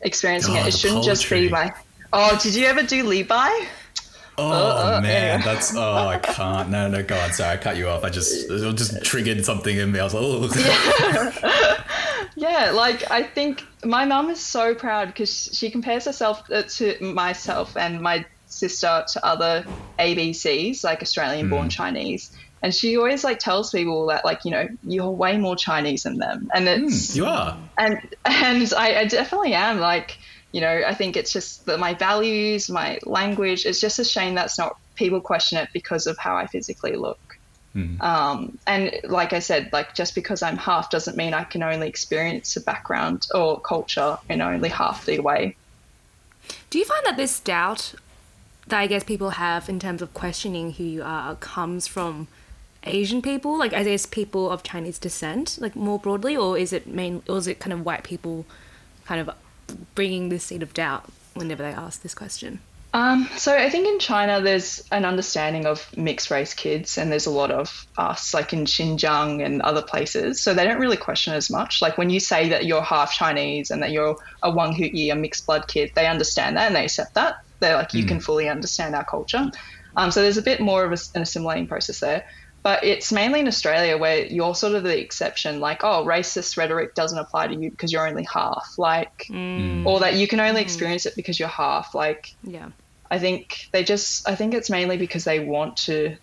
[0.00, 0.68] experiencing Oh, it.
[0.68, 1.50] It shouldn't just be poetry.
[1.50, 1.74] my.
[2.12, 3.68] Oh, did you ever do Li Bai?
[4.38, 5.44] Oh uh, man, anyway.
[5.44, 6.70] that's oh I can't.
[6.70, 7.32] No, no, go on.
[7.32, 8.04] Sorry, I cut you off.
[8.04, 10.00] I just it just triggered something in me.
[10.00, 10.48] I was like, oh.
[10.56, 11.84] Yeah,
[12.72, 17.76] like I think my mum is so proud because she compares herself uh, to myself
[17.76, 19.66] and my sister to other
[19.98, 22.30] ABCs, like Australian born Chinese.
[22.62, 26.18] And she always like tells people that like, you know, you're way more Chinese than
[26.18, 26.48] them.
[26.54, 27.58] And it's you are.
[27.78, 30.16] and and I, I definitely am like
[30.52, 34.34] you know i think it's just that my values my language it's just a shame
[34.34, 37.20] that's not people question it because of how i physically look
[38.00, 41.86] um, and like i said like just because i'm half doesn't mean i can only
[41.88, 45.56] experience a background or culture in only half the way.
[46.70, 47.94] Do you find that this doubt
[48.66, 52.28] that I guess people have in terms of questioning who you are comes from
[52.84, 56.86] Asian people, like I guess people of Chinese descent, like more broadly, or is it
[56.86, 58.46] main, or is it kind of white people,
[59.04, 59.34] kind of
[59.94, 62.60] bringing this seed of doubt whenever they ask this question?
[62.92, 67.26] Um, so I think in China there's an understanding of mixed race kids, and there's
[67.26, 70.42] a lot of us, like in Xinjiang and other places.
[70.42, 71.80] So they don't really question as much.
[71.80, 75.14] Like when you say that you're half Chinese and that you're a Wang Yi, a
[75.14, 77.44] mixed blood kid, they understand that and they accept that.
[77.60, 79.50] They're like, you can fully understand our culture.
[79.96, 82.24] Um, so there's a bit more of a, an assimilating process there.
[82.62, 86.94] But it's mainly in Australia where you're sort of the exception, like, oh, racist rhetoric
[86.94, 89.86] doesn't apply to you because you're only half, like, mm.
[89.86, 90.64] or that you can only mm.
[90.64, 91.94] experience it because you're half.
[91.94, 92.70] Like, Yeah.
[93.10, 96.16] I think they just I think it's mainly because they want to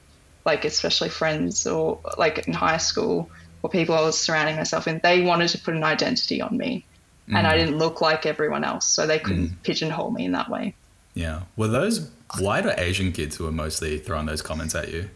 [0.45, 3.29] like especially friends or like in high school
[3.61, 6.85] or people I was surrounding myself in they wanted to put an identity on me
[7.27, 7.59] and I mm.
[7.59, 10.75] didn't look like everyone else so they couldn't pigeonhole me in that way.
[11.13, 11.41] Yeah.
[11.57, 15.09] Were those white or Asian kids who were mostly throwing those comments at you?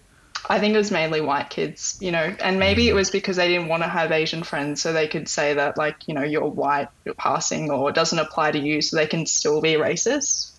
[0.50, 2.96] I think it was mainly white kids, you know, and maybe it mm.
[2.96, 6.08] was because they didn't want to have Asian friends so they could say that like,
[6.08, 9.26] you know, you're white, you're passing or it doesn't apply to you so they can
[9.26, 10.52] still be racist.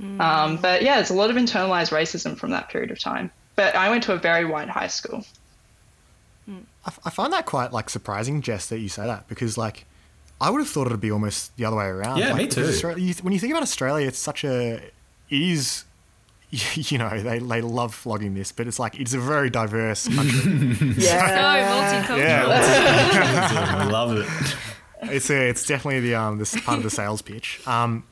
[0.00, 0.20] Mm.
[0.20, 3.30] Um, but yeah, it's a lot of internalized racism from that period of time.
[3.56, 5.24] But I went to a very white high school.
[6.48, 6.64] Mm.
[6.84, 9.86] I, f- I find that quite like surprising, Jess, that you say that because like
[10.40, 12.18] I would have thought it'd be almost the other way around.
[12.18, 12.64] Yeah, like, me too.
[12.64, 14.92] Australia, you, when you think about Australia, it's such a it
[15.30, 15.84] is.
[16.74, 20.76] You know, they, they love flogging this, but it's like it's a very diverse country.
[20.98, 22.04] Yeah.
[22.04, 22.18] multicultural.
[22.18, 24.26] Yeah, I love it.
[25.10, 27.66] it's a, it's definitely the um this part of the sales pitch.
[27.66, 28.04] Um,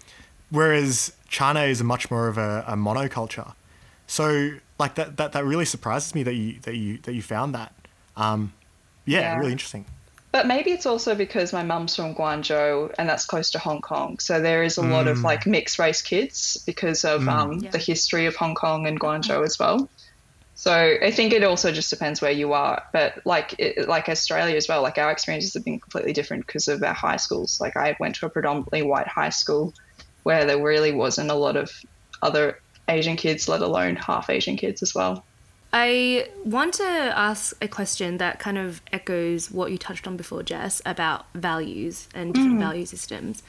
[0.51, 3.53] whereas China is much more of a, a monoculture.
[4.07, 7.55] So like that, that that really surprises me that you that you that you found
[7.55, 7.75] that.
[8.17, 8.53] Um,
[9.05, 9.39] yeah, Yeah.
[9.39, 9.85] really interesting.
[10.33, 14.21] But maybe it's also because my mum's from Guangzhou and that's close to Hong Kong.
[14.21, 17.71] So there is a lot of like mixed race kids because of um, Yeah.
[17.71, 19.89] the history of Hong Kong and Guangzhou as well.
[20.55, 22.83] So I think it also just depends where you are.
[22.93, 26.69] But like it, like Australia as well, like our experiences have been completely different because
[26.69, 27.61] of our high schools.
[27.61, 29.75] Like I went to a predominantly white high school
[30.23, 31.73] where there really wasn't a lot of
[32.23, 35.25] other Asian kids, let alone half Asian kids as well.
[35.73, 40.43] I want to ask a question that kind of echoes what you touched on before,
[40.43, 43.43] Jess, about values and different value systems.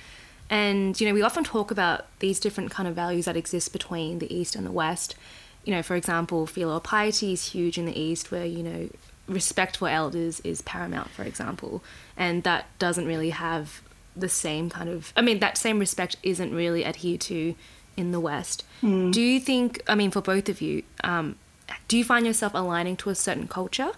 [0.49, 4.19] And, you know, we often talk about these different kind of values that exist between
[4.19, 5.15] the East and the West.
[5.63, 8.89] You know, for example, filial piety is huge in the East, where, you know,
[9.27, 11.84] respect for elders is paramount, for example.
[12.17, 13.81] And that doesn't really have
[14.15, 17.55] the same kind of, I mean, that same respect isn't really adhered to
[17.95, 18.63] in the West.
[19.12, 21.36] Do you think, I mean, for both of you, um,
[21.91, 23.91] do you find yourself aligning to a certain culture?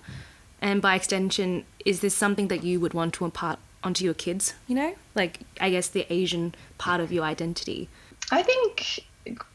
[0.59, 4.55] And by extension, is this something that you would want to impart onto your kids,
[4.65, 4.95] you know?
[5.13, 7.89] Like, I guess the Asian part of your identity.
[8.31, 9.05] I think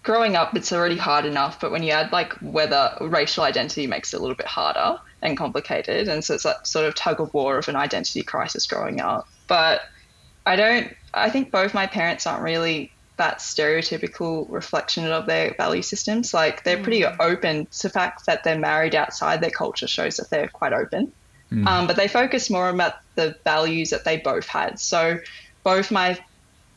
[0.04, 4.14] growing up it's already hard enough, but when you add like whether racial identity makes
[4.14, 7.34] it a little bit harder and complicated, and so it's that sort of tug of
[7.34, 9.26] war of an identity crisis growing up.
[9.48, 9.80] But
[10.46, 10.94] I don't.
[11.12, 16.32] I think both my parents aren't really that stereotypical reflection of their value systems.
[16.32, 20.30] Like they're pretty open to the fact that they're married outside their culture shows that
[20.30, 21.12] they're quite open.
[21.66, 24.78] Um, but they focus more about the values that they both had.
[24.78, 25.18] So
[25.64, 26.18] both my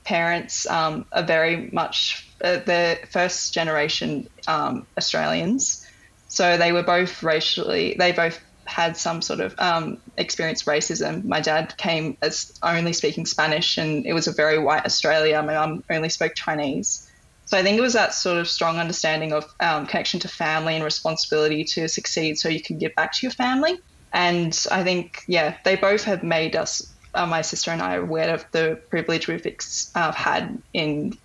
[0.04, 5.86] parents um, are very much uh, the first generation um, Australians.
[6.28, 11.24] So they were both racially, they both had some sort of um, experienced racism.
[11.24, 15.42] My dad came as only speaking Spanish, and it was a very white Australia.
[15.44, 17.08] My mum only spoke Chinese.
[17.46, 20.76] So I think it was that sort of strong understanding of um, connection to family
[20.76, 23.78] and responsibility to succeed so you can give back to your family.
[24.14, 28.34] And I think, yeah, they both have made us, uh, my sister and I, aware
[28.34, 31.18] of the privilege we've ex- uh, had in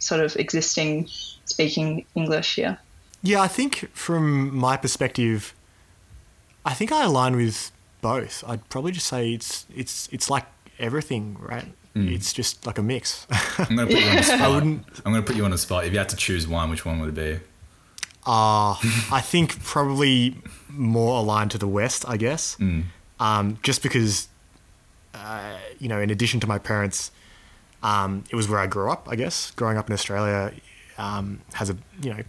[0.00, 1.08] sort of existing
[1.46, 2.78] speaking English here.
[3.22, 5.54] Yeah, I think from my perspective,
[6.64, 7.70] I think I align with
[8.00, 8.44] both.
[8.46, 10.46] I'd probably just say it's it's it's like
[10.78, 11.66] everything, right?
[11.94, 13.26] It's just like a mix.
[13.58, 14.40] I'm gonna put you on the spot.
[14.40, 14.86] I wouldn't.
[15.04, 15.84] I'm gonna put you on the spot.
[15.84, 17.44] If you had to choose one, which one would it be?
[18.26, 18.76] Uh,
[19.12, 20.36] I think probably
[20.68, 22.56] more aligned to the West, I guess.
[23.18, 24.28] Um, just because,
[25.14, 27.10] uh, you know, in addition to my parents,
[27.82, 29.50] um, it was where I grew up, I guess.
[29.50, 30.52] Growing up in Australia
[30.96, 32.22] um, has a, you know,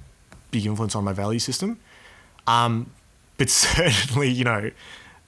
[0.50, 1.80] big influence on my value system.
[2.48, 2.91] Um,
[3.41, 4.69] but certainly, you know,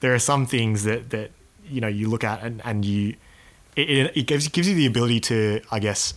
[0.01, 1.31] there are some things that, that
[1.65, 3.15] you know, you look at and, and you,
[3.75, 6.13] it, it, it gives, gives you the ability to, I guess,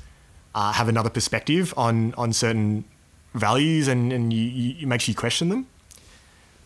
[0.55, 2.85] uh, have another perspective on, on certain
[3.33, 5.69] values and, and you, you, it makes you question them.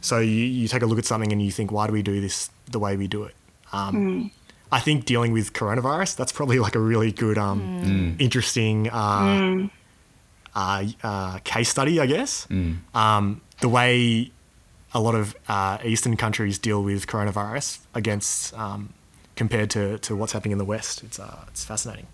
[0.00, 2.20] So you, you take a look at something and you think, why do we do
[2.20, 3.36] this the way we do it?
[3.72, 4.32] Um,
[4.72, 9.68] I think dealing with coronavirus, that's probably like a really good, um, interesting uh,
[10.56, 12.48] uh, uh, case study, I guess.
[12.94, 14.32] Um, the way
[14.92, 18.92] a lot of uh, Eastern countries deal with coronavirus against um,
[19.36, 22.06] compared to, to what's happening in the West, it's uh, it's fascinating.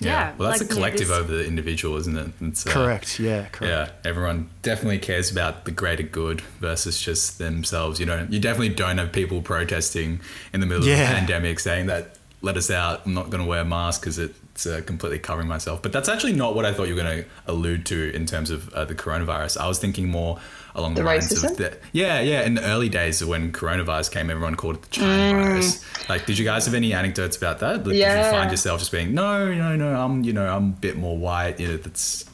[0.00, 2.30] Yeah, Well, that's like, a you know, collective this- over the individual, isn't it?
[2.40, 3.20] It's, uh, Correct.
[3.20, 3.46] Yeah.
[3.52, 3.62] Correct.
[4.02, 8.00] Yeah, everyone definitely cares about the greater good versus just themselves.
[8.00, 10.20] You don't, you definitely don't have people protesting
[10.52, 11.10] in the middle of Yeah.
[11.12, 13.02] a pandemic saying that let us out.
[13.06, 15.80] I'm not going to wear a mask because it's uh, completely covering myself.
[15.80, 18.50] But that's actually not what I thought you were going to allude to in terms
[18.50, 19.58] of uh, the coronavirus.
[19.58, 20.40] I was thinking more
[20.74, 21.50] along the, The lines racism?
[21.50, 22.42] of the yeah, yeah.
[22.42, 25.84] In the early days when coronavirus came, everyone called it the China virus.
[26.08, 27.76] Like, did you guys have any anecdotes about that?
[27.76, 28.30] Like, Did you Yeah.
[28.30, 29.94] find yourself just being no, no, no?
[30.00, 31.60] I'm you know I'm a bit more white.
[31.60, 32.28] You know, that's It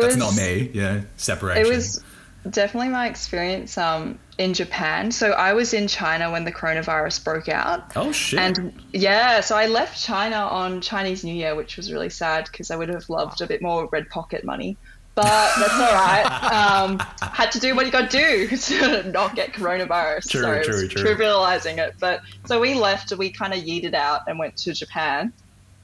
[0.00, 0.70] that's was not me.
[0.74, 1.64] You know, separation.
[1.64, 2.02] It was
[2.50, 5.10] definitely my experience um, in Japan.
[5.10, 7.92] So I was in China when the coronavirus broke out.
[7.96, 8.38] Oh shit!
[8.38, 12.70] And yeah, so I left China on Chinese New Year, which was really sad because
[12.70, 14.76] I would have loved a bit more red pocket money.
[15.16, 16.24] But that's all right.
[16.52, 20.28] Um, had to do what you got to do to not get coronavirus.
[20.28, 21.02] True, so true, true.
[21.04, 21.94] trivializing it.
[21.98, 23.16] But so we left.
[23.16, 25.32] We kind of yeeted out and went to Japan.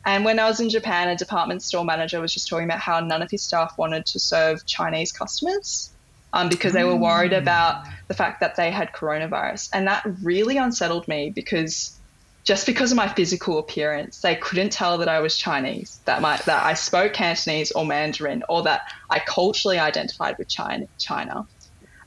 [0.04, 3.00] And when I was in Japan, a department store manager was just talking about how
[3.00, 5.90] none of his staff wanted to serve Chinese customers.
[6.32, 9.68] um, because they were worried about the fact that they had coronavirus.
[9.72, 11.98] And that really unsettled me because
[12.44, 16.36] just because of my physical appearance, they couldn't tell that I was Chinese, that my
[16.46, 20.86] that I spoke Cantonese or Mandarin, or that I culturally identified with China.
[20.98, 21.46] China.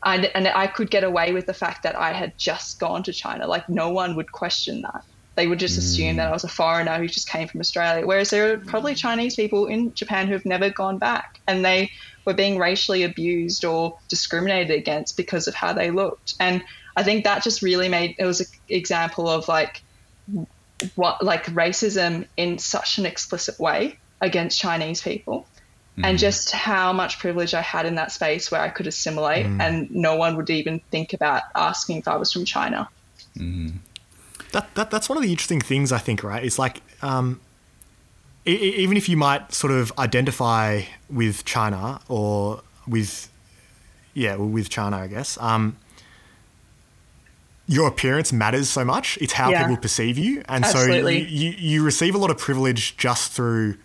[0.03, 3.13] And, and I could get away with the fact that I had just gone to
[3.13, 3.47] China.
[3.47, 5.03] Like no one would question that.
[5.35, 8.05] They would just assume that I was a foreigner who just came from Australia.
[8.05, 8.97] Whereas there are probably mm.
[8.97, 11.91] Chinese people in Japan who have never gone back, and they
[12.23, 16.35] were being racially abused or discriminated against because of how they looked.
[16.39, 16.63] And
[16.95, 19.81] I think that just really made it was an example of like
[20.95, 25.47] what like racism in such an explicit way against Chinese people.
[26.03, 29.89] And just how much privilege I had in that space where I could assimilate, and
[29.91, 32.89] no one would even think about asking if I was from China.
[34.51, 36.43] that, that that's one of the interesting things I think, right?
[36.43, 37.39] It's like um,
[38.45, 43.29] even if you might sort of identify with China or with
[44.13, 45.37] yeah, well, with China, I guess.
[45.39, 45.77] Um,
[47.67, 49.17] your appearance matters so much.
[49.21, 49.61] It's how Yeah.
[49.63, 51.21] people perceive you, and Absolutely.
[51.23, 53.75] so you, you you receive a lot of privilege just through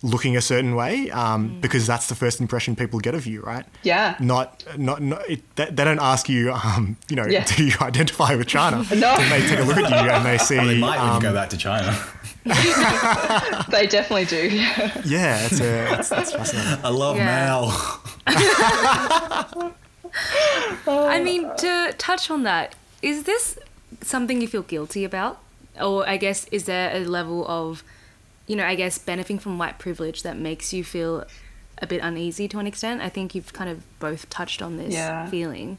[0.00, 3.64] looking a certain way, um, because that's the first impression people get of you, right?
[3.82, 4.14] Yeah.
[4.20, 7.44] Not not, not it, they, they don't ask you, um, you know, Yeah.
[7.56, 8.84] do you identify with China?
[8.94, 9.16] No.
[9.16, 10.56] Then they take a look at you and they see.
[10.56, 11.96] Well, they might when um, you go back to China.
[13.70, 14.48] They definitely do.
[15.04, 16.84] Yeah, it's, a, it's, it's fascinating.
[16.84, 17.26] I love Yeah.
[17.26, 17.72] Mal.
[20.86, 23.58] I mean, to touch on that, is this
[24.02, 25.40] something you feel guilty about?
[25.80, 27.82] Or I guess, is there a level of,
[28.46, 31.24] you know, I guess benefiting from white privilege that makes you feel
[31.80, 33.00] a bit uneasy to an extent?
[33.00, 35.26] I think you've kind of both touched on this Yeah.
[35.26, 35.78] feeling.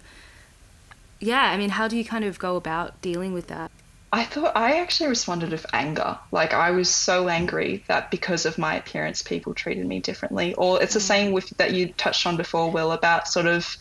[1.20, 3.72] Yeah, I mean, how do you kind of go about dealing with that?
[4.12, 6.18] I thought I actually responded with anger.
[6.32, 10.56] Like I was so angry that because of my appearance, people treated me differently.
[10.56, 11.04] Or it's the mm.
[11.04, 13.78] same with that you touched on before, Will, about sort of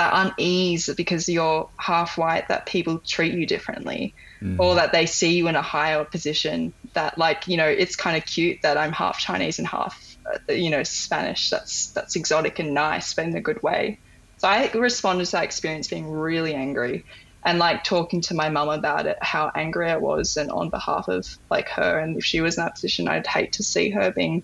[0.00, 4.14] that unease because you're half white that people treat you differently,
[4.58, 6.72] or that they see you in a higher position.
[6.94, 10.52] That like you know it's kind of cute that I'm half Chinese and half uh,
[10.52, 11.50] you know Spanish.
[11.50, 13.98] That's that's exotic and nice, but in a good way.
[14.38, 17.04] So I responded to that experience being really angry
[17.44, 21.08] and like talking to my mum about it, how angry I was, and on behalf
[21.08, 21.98] of like her.
[21.98, 24.42] And if she was in that position, I'd hate to see her being,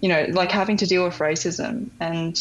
[0.00, 1.90] you know, like having to deal with racism.
[2.00, 2.36] And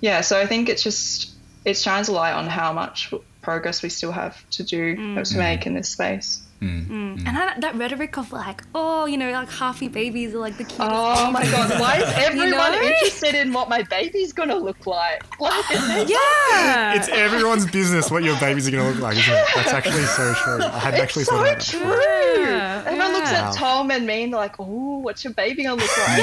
[0.00, 1.33] yeah, so I think it's just,
[1.64, 5.30] it shines a light on how much progress we still have to do, mm.
[5.30, 6.42] to make in this space.
[6.60, 6.86] Mm.
[6.86, 7.18] Mm.
[7.26, 10.64] And that, that rhetoric of like, oh, you know, like halfy babies are like the
[10.64, 10.90] cutest.
[10.90, 12.80] Oh my god, why is everyone know?
[12.80, 15.22] interested in what my baby's gonna look like?
[15.38, 15.64] Like,
[16.08, 16.94] Yeah.
[16.94, 19.46] It's everyone's business what your babies are going to look like, isn't it?
[19.54, 20.62] That's actually so true.
[20.62, 22.34] I hadn't actually it's thought so about that.
[22.36, 22.44] true.
[22.44, 25.82] Yeah, Everyone looks at Tom and me and they're like, oh, what's your baby gonna
[25.82, 26.18] look like?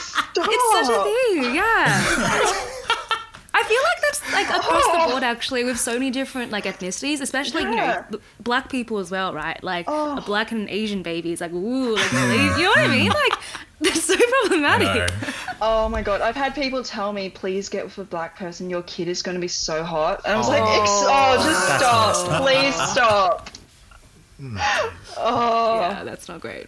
[0.00, 0.48] Stop.
[0.50, 2.68] It's such a thing, yeah.
[4.48, 7.20] I feel like that's like across the board actually with so many different like ethnicities,
[7.20, 9.62] especially you know b- black people as well, right?
[9.62, 10.22] Like a oh.
[10.24, 12.58] black and an Asian baby is like ooh, like mm.
[12.58, 13.10] you know what I mean?
[13.10, 13.14] Mm.
[13.14, 13.38] Like
[13.80, 15.12] that's so problematic.
[15.60, 18.82] Oh my god, I've had people tell me, please get with a black person, your
[18.82, 20.22] kid is going to be so hot.
[20.24, 22.42] And I was like, Ex- oh, oh just That's stop.
[22.42, 23.50] Please stop.
[24.40, 24.92] Mm.
[25.16, 26.66] Oh, Yeah, that's not great.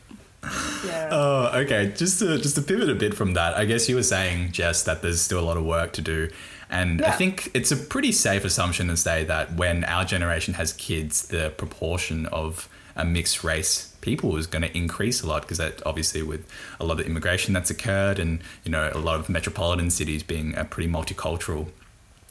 [0.86, 1.08] yeah.
[1.10, 1.92] Oh, okay.
[1.96, 4.82] Just to just to pivot a bit from that, I guess you were saying, Jess,
[4.84, 6.28] that there's still a lot of work to do,
[6.74, 10.72] and I think it's a pretty safe assumption to say that when our generation has
[10.72, 15.58] kids, the proportion of a mixed race people is going to increase a lot because
[15.58, 16.46] that obviously with
[16.80, 20.56] a lot of immigration that's occurred and you know a lot of metropolitan cities being
[20.56, 21.68] uh, pretty multicultural.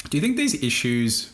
[0.10, 1.32] Do you think these issues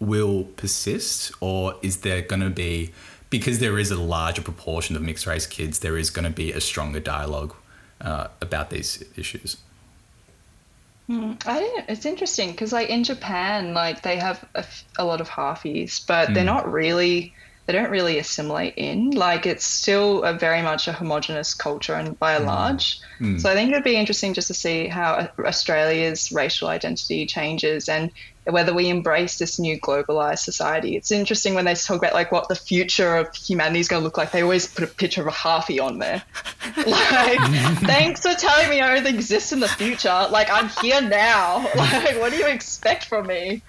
[0.00, 2.92] will persist, or is there going to be,
[3.28, 6.50] because there is a larger proportion of mixed race kids, there is going to be
[6.50, 7.54] a stronger dialogue
[8.00, 9.58] uh, about these issues?
[11.12, 15.04] Hmm, I don't, it's interesting because like in Japan, like they have a, f- a
[15.04, 16.46] lot of halfies, but they're hmm.
[16.46, 17.34] not really,
[17.66, 19.10] they don't really assimilate in.
[19.10, 22.50] Like it's still a very much a homogenous culture and by and hmm.
[22.50, 23.00] large.
[23.18, 23.38] Hmm.
[23.38, 28.10] So I think it'd be interesting just to see how Australia's racial identity changes and
[28.44, 30.96] whether we embrace this new globalized society.
[30.96, 34.04] It's interesting when they talk about like what the future of humanity is going to
[34.04, 34.32] look like.
[34.32, 36.22] They always put a picture of a halfie on there.
[36.74, 37.38] Like,
[37.80, 40.26] thanks for telling me I don't exist in the future.
[40.30, 41.68] Like, I'm here now.
[41.76, 43.62] Like, what do you expect from me?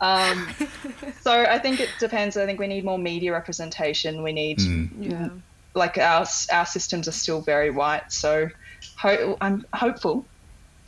[0.00, 0.48] Um,
[1.20, 2.36] so I think it depends.
[2.36, 4.22] I think we need more media representation.
[4.22, 4.60] We need,
[5.00, 5.28] Yeah.
[5.74, 8.12] like, our our systems are still very white.
[8.12, 8.48] So
[8.96, 10.24] ho- I'm hopeful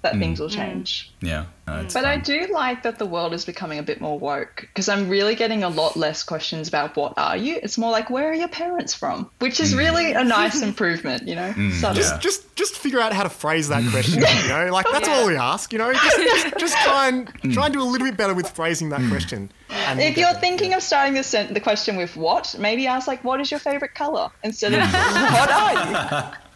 [0.03, 0.43] that things mm.
[0.43, 0.55] will mm.
[0.55, 1.13] change.
[1.21, 1.47] Yeah.
[1.67, 1.85] no, mm.
[1.85, 4.89] it's But I do like that the world is becoming a bit more woke because
[4.89, 7.59] I'm really getting a lot less questions about what are you.
[7.63, 11.35] It's more like where are your parents from, which is really a nice improvement, you
[11.35, 11.53] know.
[11.73, 12.03] Subtle.
[12.03, 12.19] yeah.
[12.19, 14.23] Just just figure out how to phrase that question.
[14.23, 15.73] You know, like that's all we ask.
[15.73, 18.49] You know, just, just, just try and try and do a little bit better with
[18.51, 19.51] phrasing that question.
[19.69, 23.23] And If you're thinking of starting the sen- the question with what, maybe ask like,
[23.23, 26.37] "What is your favorite color?" instead of "What are you?"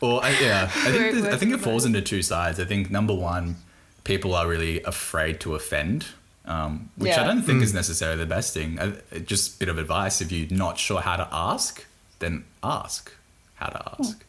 [0.00, 2.60] Or I, yeah, I think this- I think it falls into two sides.
[2.60, 3.56] I think number one,
[4.04, 6.06] people are really afraid to offend,
[6.44, 8.78] um, which I don't think is necessarily the best thing.
[8.80, 11.84] I, just a bit of advice: if you're not sure how to ask,
[12.20, 13.12] then ask
[13.56, 14.24] how to ask.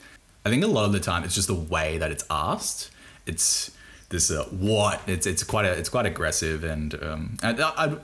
[0.45, 2.89] I think a lot of the time it's just the way that it's asked.
[3.25, 3.71] It's
[4.09, 7.95] this uh, what it's it's quite a, it's quite aggressive and um, I, I,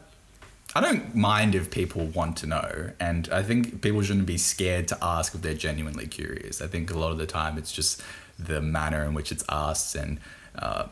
[0.75, 4.89] I don't mind if people want to know, and I think people shouldn't be scared
[4.89, 6.61] to ask if they're genuinely curious.
[6.61, 8.03] I think a lot of the time it's just
[8.37, 10.19] the manner in which it's asked, and
[10.59, 10.87] uh,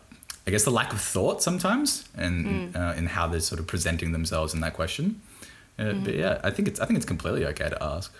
[0.48, 4.14] I guess the lack of thought sometimes, and uh, in how they're sort of presenting
[4.14, 5.22] themselves in that question.
[5.78, 8.14] Uh, But yeah, I think it's I think it's completely okay to ask.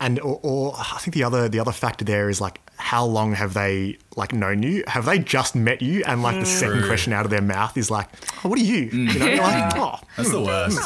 [0.00, 3.34] and or, or I think the other the other factor there is like how long
[3.34, 4.84] have they like known you?
[4.86, 6.02] Have they just met you?
[6.06, 6.86] And like the second True.
[6.88, 8.08] question out of their mouth is like,
[8.44, 8.90] oh, what are you?
[8.92, 10.78] You know, you're like, oh, That's the worst.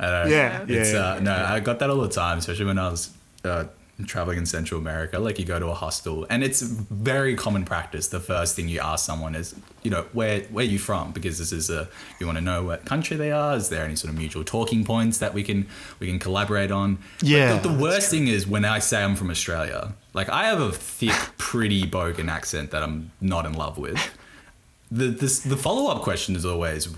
[0.00, 0.24] I know.
[0.26, 1.12] Yeah, It's, yeah.
[1.12, 3.10] Uh, no, I got that all the time, especially when I was
[3.44, 3.64] uh,
[4.06, 5.18] traveling in Central America.
[5.18, 8.08] Like you go to a hostel, and it's very common practice.
[8.08, 11.12] The first thing you ask someone is, you know, where where you from?
[11.12, 11.88] Because this is a
[12.18, 13.54] you want to know what country they are.
[13.56, 15.66] Is there any sort of mutual talking points that we can
[16.00, 16.96] we can collaborate on?
[17.20, 19.94] But Yeah, the, the worst thing is when I say I'm from Australia.
[20.14, 23.98] Like I have a thick, pretty bogan accent that I'm not in love with
[24.90, 26.88] the this, the follow up question is always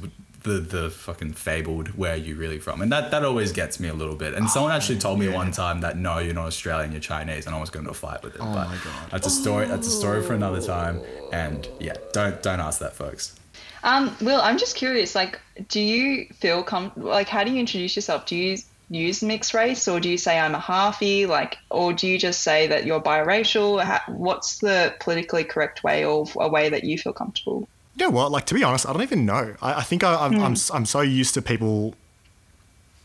[0.42, 3.88] the the fucking fabled where are you really from and that that always gets me
[3.88, 6.92] a little bit and someone actually told me one time that no you're not Australian
[6.92, 9.10] you're Chinese and I was going to fight with it oh but my God.
[9.10, 11.00] that's a story that's a story for another time
[11.32, 13.34] and yeah don't don't ask that folks
[13.82, 15.14] Um, Will, I'm just curious.
[15.14, 15.38] Like,
[15.68, 18.26] do you feel com- like how do you introduce yourself?
[18.26, 18.58] Do you
[18.88, 21.26] use mixed race, or do you say I'm a halfie?
[21.26, 23.82] Like, or do you just say that you're biracial?
[23.82, 27.68] How, what's the politically correct way, or a way that you feel comfortable?
[27.96, 28.30] You know what?
[28.30, 29.56] Like to be honest, I don't even know.
[29.60, 30.52] I, I think I, I'm, I'm hmm.
[30.52, 31.94] s- I'm so used to people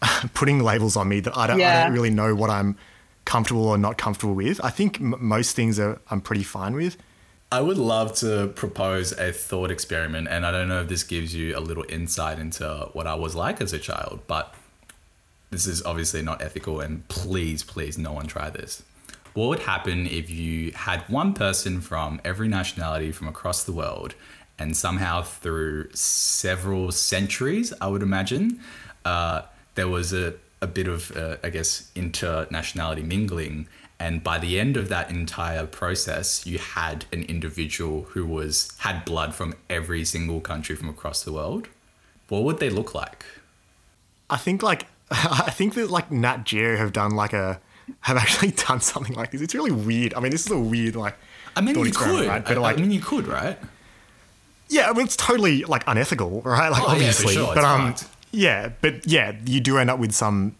[0.34, 2.78] putting labels on me that I don't I don't really know what I'm
[3.26, 4.64] comfortable or not comfortable with.
[4.64, 6.98] I think m- most things are I'm pretty fine with.
[7.54, 11.36] I would love to propose a thought experiment, and I don't know if this gives
[11.36, 14.56] you a little insight into what I was like as a child, but
[15.52, 18.84] this is obviously not ethical, and please, please, no one try this.
[19.34, 24.16] What would happen if you had one person from every nationality from across the world,
[24.58, 28.60] and somehow through several centuries, I would imagine,
[29.06, 29.43] uh,
[29.76, 33.68] there was a, a bit of, uh, I guess, internationality mingling.
[33.99, 39.06] And by the end of that entire process, you had an individual who was had
[39.06, 41.68] blood from every single country from across the world.
[42.28, 43.26] What would they look like?
[44.30, 44.88] I think like
[45.45, 47.59] I think that like Nat Geo have done like a
[48.01, 49.41] have actually done something like this.
[49.41, 50.14] It's really weird.
[50.14, 51.16] I mean, this is a weird like.
[51.55, 52.28] I mean, you could.
[52.28, 52.43] right?
[52.45, 53.57] But I, like, I mean, you could, right?
[54.70, 56.70] yeah, I mean, it's totally like unethical, right?
[56.70, 58.07] Like Oh, yeah, for obviously, sure, but it's um, fucked.
[58.32, 60.55] yeah, but yeah, you do end up with some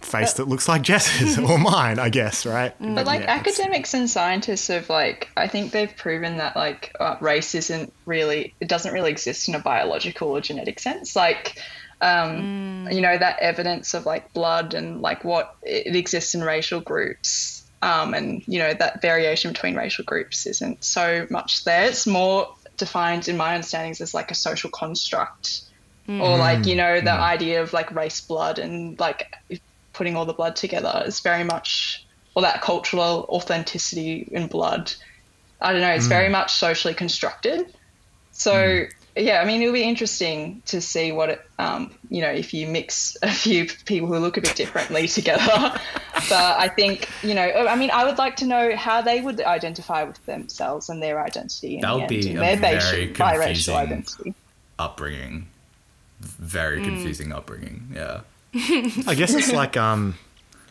[0.00, 2.74] face that looks like Jess's or mine, I guess, right?
[2.80, 6.96] But like Yeah, it's- academics and scientists have like, I think they've proven that like
[6.98, 11.14] uh, race isn't really, it doesn't really exist in a biological or genetic sense.
[11.14, 11.62] Like,
[12.02, 12.94] um, mm.
[12.94, 17.64] you know, that evidence of like blood and like what it exists in racial groups,
[17.80, 21.84] um, and you know that variation between racial groups isn't so much there.
[21.84, 25.62] It's more defined in my understandings as like a social construct,
[26.08, 26.20] mm.
[26.20, 27.20] or like you know the mm.
[27.20, 29.32] idea of like race blood and like
[29.92, 34.92] putting all the blood together is very much or that cultural authenticity in blood.
[35.60, 37.72] I don't know, it's very much socially constructed.
[38.32, 38.86] So
[39.16, 42.66] yeah, I mean it'll be interesting to see what it um, you know, if you
[42.66, 45.42] mix a few people who look a bit differently together.
[46.14, 49.40] but I think, you know, I mean I would like to know how they would
[49.40, 53.14] identify with themselves and their identity in That would end, be a their very biracial,
[53.16, 54.34] biracial confusing- identity.
[54.78, 55.46] Upbringing,
[56.20, 57.88] very confusing upbringing.
[57.94, 58.20] Yeah.
[58.54, 60.16] I guess it's like um,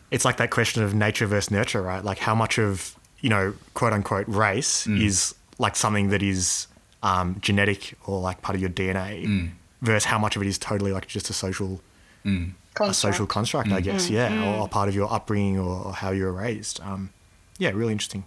[0.10, 2.04] it's like that question of nature versus nurture, right?
[2.04, 6.68] Like how much of you know, quote unquote, race is like something that is
[7.04, 9.50] um, genetic or like part of your DNA, mm.
[9.82, 11.82] versus how much of it is totally like just a social
[12.26, 12.54] mm.
[12.80, 13.84] a social construct, I mm.
[13.84, 16.80] guess, yeah, or, or part of your upbringing or, or how you were raised.
[16.82, 17.12] Um,
[17.58, 18.24] yeah, really interesting.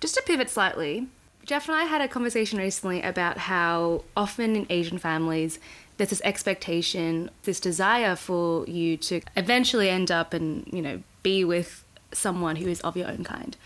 [0.00, 1.08] Just to pivot slightly,
[1.44, 5.58] Jeff and I had a conversation recently about how often in Asian families
[5.98, 11.44] there's this expectation, this desire for you to eventually end up and, you know, be
[11.44, 13.56] with someone who is of your own kind.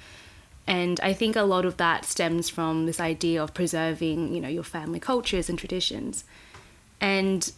[0.67, 4.49] And I think a lot of that stems from this idea of preserving, you know,
[4.49, 6.25] your family cultures and traditions.
[7.01, 7.53] And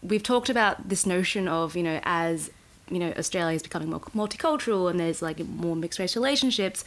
[0.00, 2.50] we've talked about this notion of, you know, as
[2.90, 6.84] you know, Australia is becoming more multicultural and there's like more mixed race relationships,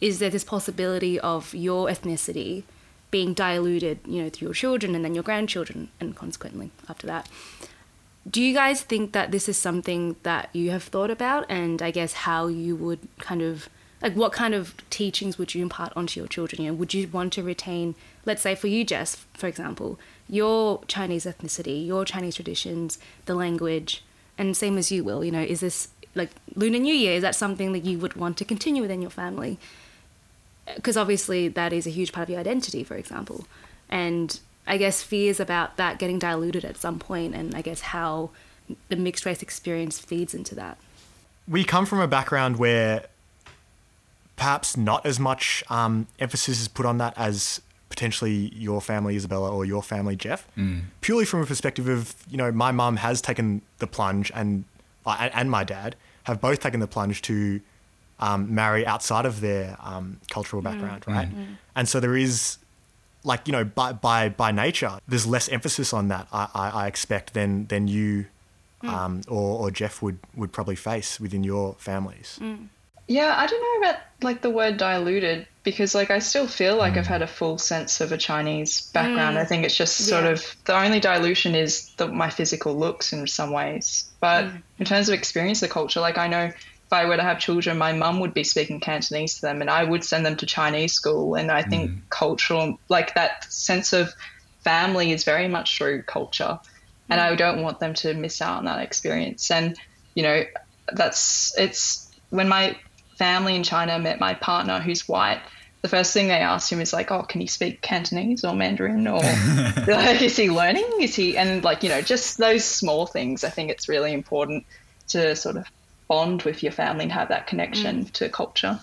[0.00, 2.64] is there this possibility of your ethnicity
[3.10, 7.28] being diluted, you know, through your children and then your grandchildren and consequently after that?
[8.28, 11.90] Do you guys think that this is something that you have thought about and I
[11.90, 13.68] guess how you would kind of
[14.04, 16.62] like what kind of teachings would you impart onto your children?
[16.62, 17.94] You know, would you want to retain,
[18.26, 19.98] let's say for you, Jess, for example,
[20.28, 24.04] your Chinese ethnicity, your Chinese traditions, the language,
[24.36, 27.14] and same as you will, you know, is this like Lunar New Year?
[27.14, 29.58] Is that something that you would want to continue within your family?
[30.76, 33.46] Because obviously that is a huge part of your identity, for example.
[33.88, 38.30] And I guess fears about that getting diluted at some point, and I guess how
[38.90, 40.76] the mixed race experience feeds into that.
[41.48, 43.06] We come from a background where
[44.36, 49.52] perhaps not as much um, emphasis is put on that as potentially your family, Isabella,
[49.52, 50.48] or your family, Jeff.
[50.56, 50.82] Mm.
[51.00, 54.64] Purely from a perspective of, you know, my mum has taken the plunge and
[55.06, 57.60] uh, and my dad have both taken the plunge to
[58.18, 61.28] um, marry outside of their um, cultural background, right?
[61.76, 62.56] And so there is,
[63.22, 66.86] like, you know, by, by, by nature, there's less emphasis on that, I, I, I
[66.86, 68.26] expect, than, than you
[68.82, 72.38] um, or, or Jeff would, would probably face within your families.
[73.06, 76.96] Yeah, I don't know about like the word diluted because like I still feel like
[76.96, 77.08] I've mm.
[77.08, 79.38] had a full sense of a Chinese background.
[79.38, 79.48] I mm.
[79.48, 80.30] think it's just sort Yeah.
[80.30, 84.10] of the only dilution is the, my physical looks in some ways.
[84.20, 84.62] But mm.
[84.78, 87.76] in terms of experience the culture, like I know if I were to have children,
[87.76, 90.92] my mum would be speaking Cantonese to them and I would send them to Chinese
[90.94, 91.34] school.
[91.34, 94.14] And I think cultural, like that sense of
[94.60, 96.58] family is very much through culture.
[97.10, 99.50] And I don't want them to miss out on that experience.
[99.50, 99.78] And,
[100.14, 100.44] you know,
[100.90, 102.76] that's, it's when my
[103.16, 105.40] family in China met my partner who's white,
[105.82, 109.06] the first thing they asked him is like, "Oh, can he speak Cantonese or Mandarin
[109.06, 109.20] or
[109.86, 110.88] like, is he learning?
[111.00, 113.44] Is he?" And like you know, just those small things.
[113.44, 114.64] I think it's really important
[115.08, 115.66] to sort of
[116.08, 118.80] bond with your family and have that connection to culture.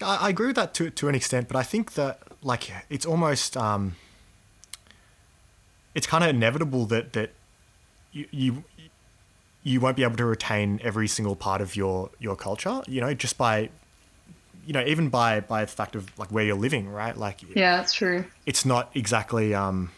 [0.00, 3.04] I, I agree with that to to an extent, but I think that like it's
[3.04, 3.96] almost um,
[5.94, 7.32] it's kind of inevitable that that
[8.12, 8.64] you, you
[9.68, 12.80] you won't be able to retain every single part of your your culture.
[12.86, 13.70] You know, just by
[14.66, 17.16] you know even by by the fact of like where you're living, right?
[17.16, 18.24] Like Yeah, that's true.
[18.46, 19.90] it's not exactly um,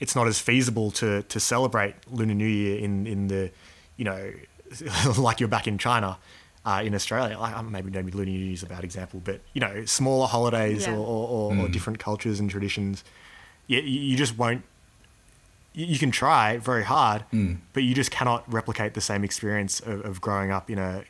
[0.00, 3.50] it's not as feasible to to celebrate Lunar New Year in in the
[3.96, 4.32] you know
[5.18, 6.18] like you're back in China.
[6.66, 9.60] Uh, in Australia, like, maybe maybe Lunar New Year is a bad example, but you
[9.60, 10.92] know, smaller holidays Yeah.
[10.92, 13.04] or, or, or, or different cultures and traditions,
[13.68, 14.62] you, you just won't.
[15.78, 17.54] You you can try very hard, hmm.
[17.72, 21.04] but you just cannot replicate the same experience of, of growing up in a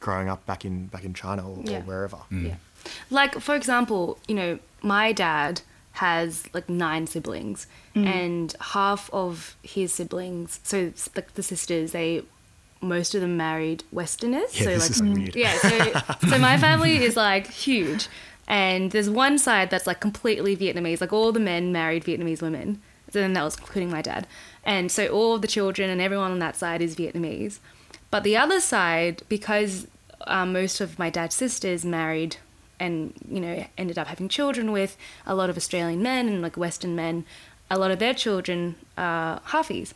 [0.00, 1.78] growing up back in back in China or, Yeah.
[1.78, 2.16] or wherever.
[2.16, 2.46] Hmm.
[2.46, 2.56] Yeah.
[3.10, 8.06] Like for example, you know, my dad has like nine siblings hmm.
[8.06, 12.22] and half of his siblings, so it's like the sisters, they
[12.80, 14.54] most of them married westerners.
[14.58, 15.36] Yeah, so this like is weird.
[15.36, 18.08] Yeah, so so my family is like huge.
[18.46, 22.82] And there's one side that's like completely Vietnamese, like all the men married Vietnamese women.
[23.14, 24.26] So then that was including my dad.
[24.64, 27.60] And so all the children and everyone on that side is Vietnamese.
[28.10, 29.86] But the other side, because
[30.26, 32.38] um, most of my dad's sisters married
[32.80, 34.96] and, you know, ended up having children with
[35.28, 37.24] a lot of Australian men and like Western men,
[37.70, 39.94] a lot of their children are halfies.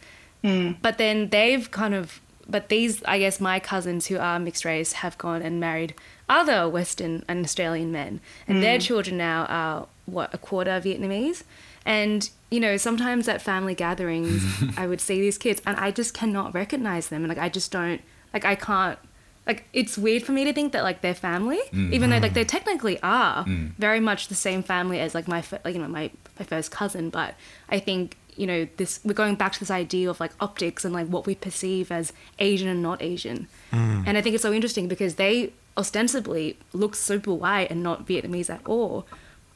[0.80, 4.92] But then they've kind of, but these, I guess, my cousins who are mixed race
[4.92, 5.92] have gone and married
[6.28, 11.42] other Western and Australian men, and their children now are what a quarter Vietnamese.
[11.88, 14.44] And you know, sometimes at family gatherings,
[14.76, 17.72] I would see these kids, and I just cannot recognize them, and like I just
[17.72, 18.98] don't, like I can't.
[19.46, 21.90] Like it's weird for me to think that like they're family, mm.
[21.90, 22.48] even though like they mm.
[22.48, 23.74] technically are mm.
[23.78, 27.08] very much the same family as like my like you know my my first cousin.
[27.08, 27.34] But
[27.70, 30.92] I think you know this we're going back to this idea of like optics and
[30.92, 33.48] like what we perceive as Asian and not Asian.
[33.72, 38.50] And I think it's so interesting because they ostensibly look super white and not Vietnamese
[38.50, 39.06] at all,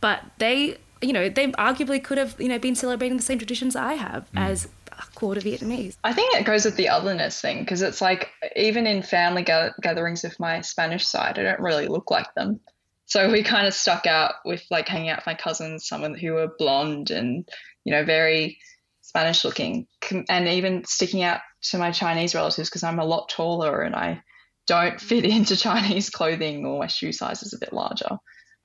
[0.01, 3.77] but they you know they arguably could have you know been celebrating the same traditions
[3.77, 4.41] I have mm.
[4.41, 5.97] as a quarter Vietnamese.
[6.05, 9.73] I think it goes with the otherness thing because it's like even in family ga-
[9.81, 12.61] gatherings with my Spanish side, I don't really look like them.
[13.07, 16.33] So we kind of stuck out with like hanging out with my cousins, someone who
[16.33, 17.49] were blonde and
[17.85, 18.59] you know very
[19.01, 19.87] Spanish looking,
[20.29, 24.23] and even sticking out to my Chinese relatives because I'm a lot taller and I
[24.67, 28.19] don't fit into Chinese clothing or my shoe size is a bit larger.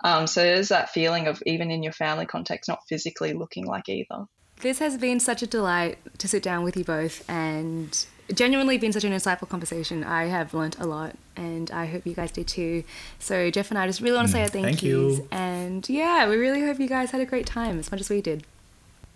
[0.03, 3.89] Um, so there's that feeling of even in your family context, not physically looking like
[3.89, 4.25] either.
[4.61, 8.91] This has been such a delight to sit down with you both and genuinely been
[8.91, 10.03] such an insightful conversation.
[10.03, 12.83] I have learnt a lot, and I hope you guys did too.
[13.19, 15.27] So Jeff and I just really want to say a thank, thank yous, you.
[15.31, 18.21] and yeah, we really hope you guys had a great time as much as we
[18.21, 18.45] did.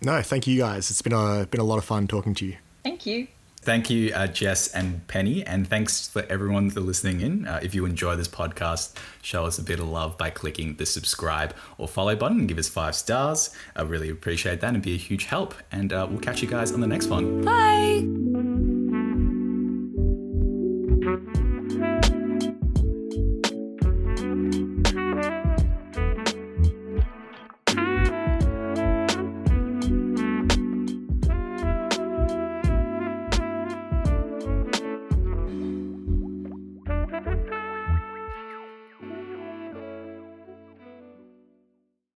[0.00, 0.90] No, thank you guys.
[0.90, 2.56] It's been a been a lot of fun talking to you.
[2.82, 3.28] Thank you.
[3.62, 7.46] Thank you, uh, Jess and Penny, and thanks for everyone for listening in.
[7.46, 10.86] Uh, if you enjoy this podcast, show us a bit of love by clicking the
[10.86, 13.50] subscribe or follow button and give us five stars.
[13.76, 15.54] I really appreciate that and be a huge help.
[15.70, 17.42] And uh, we'll catch you guys on the next one.
[17.42, 18.51] Bye.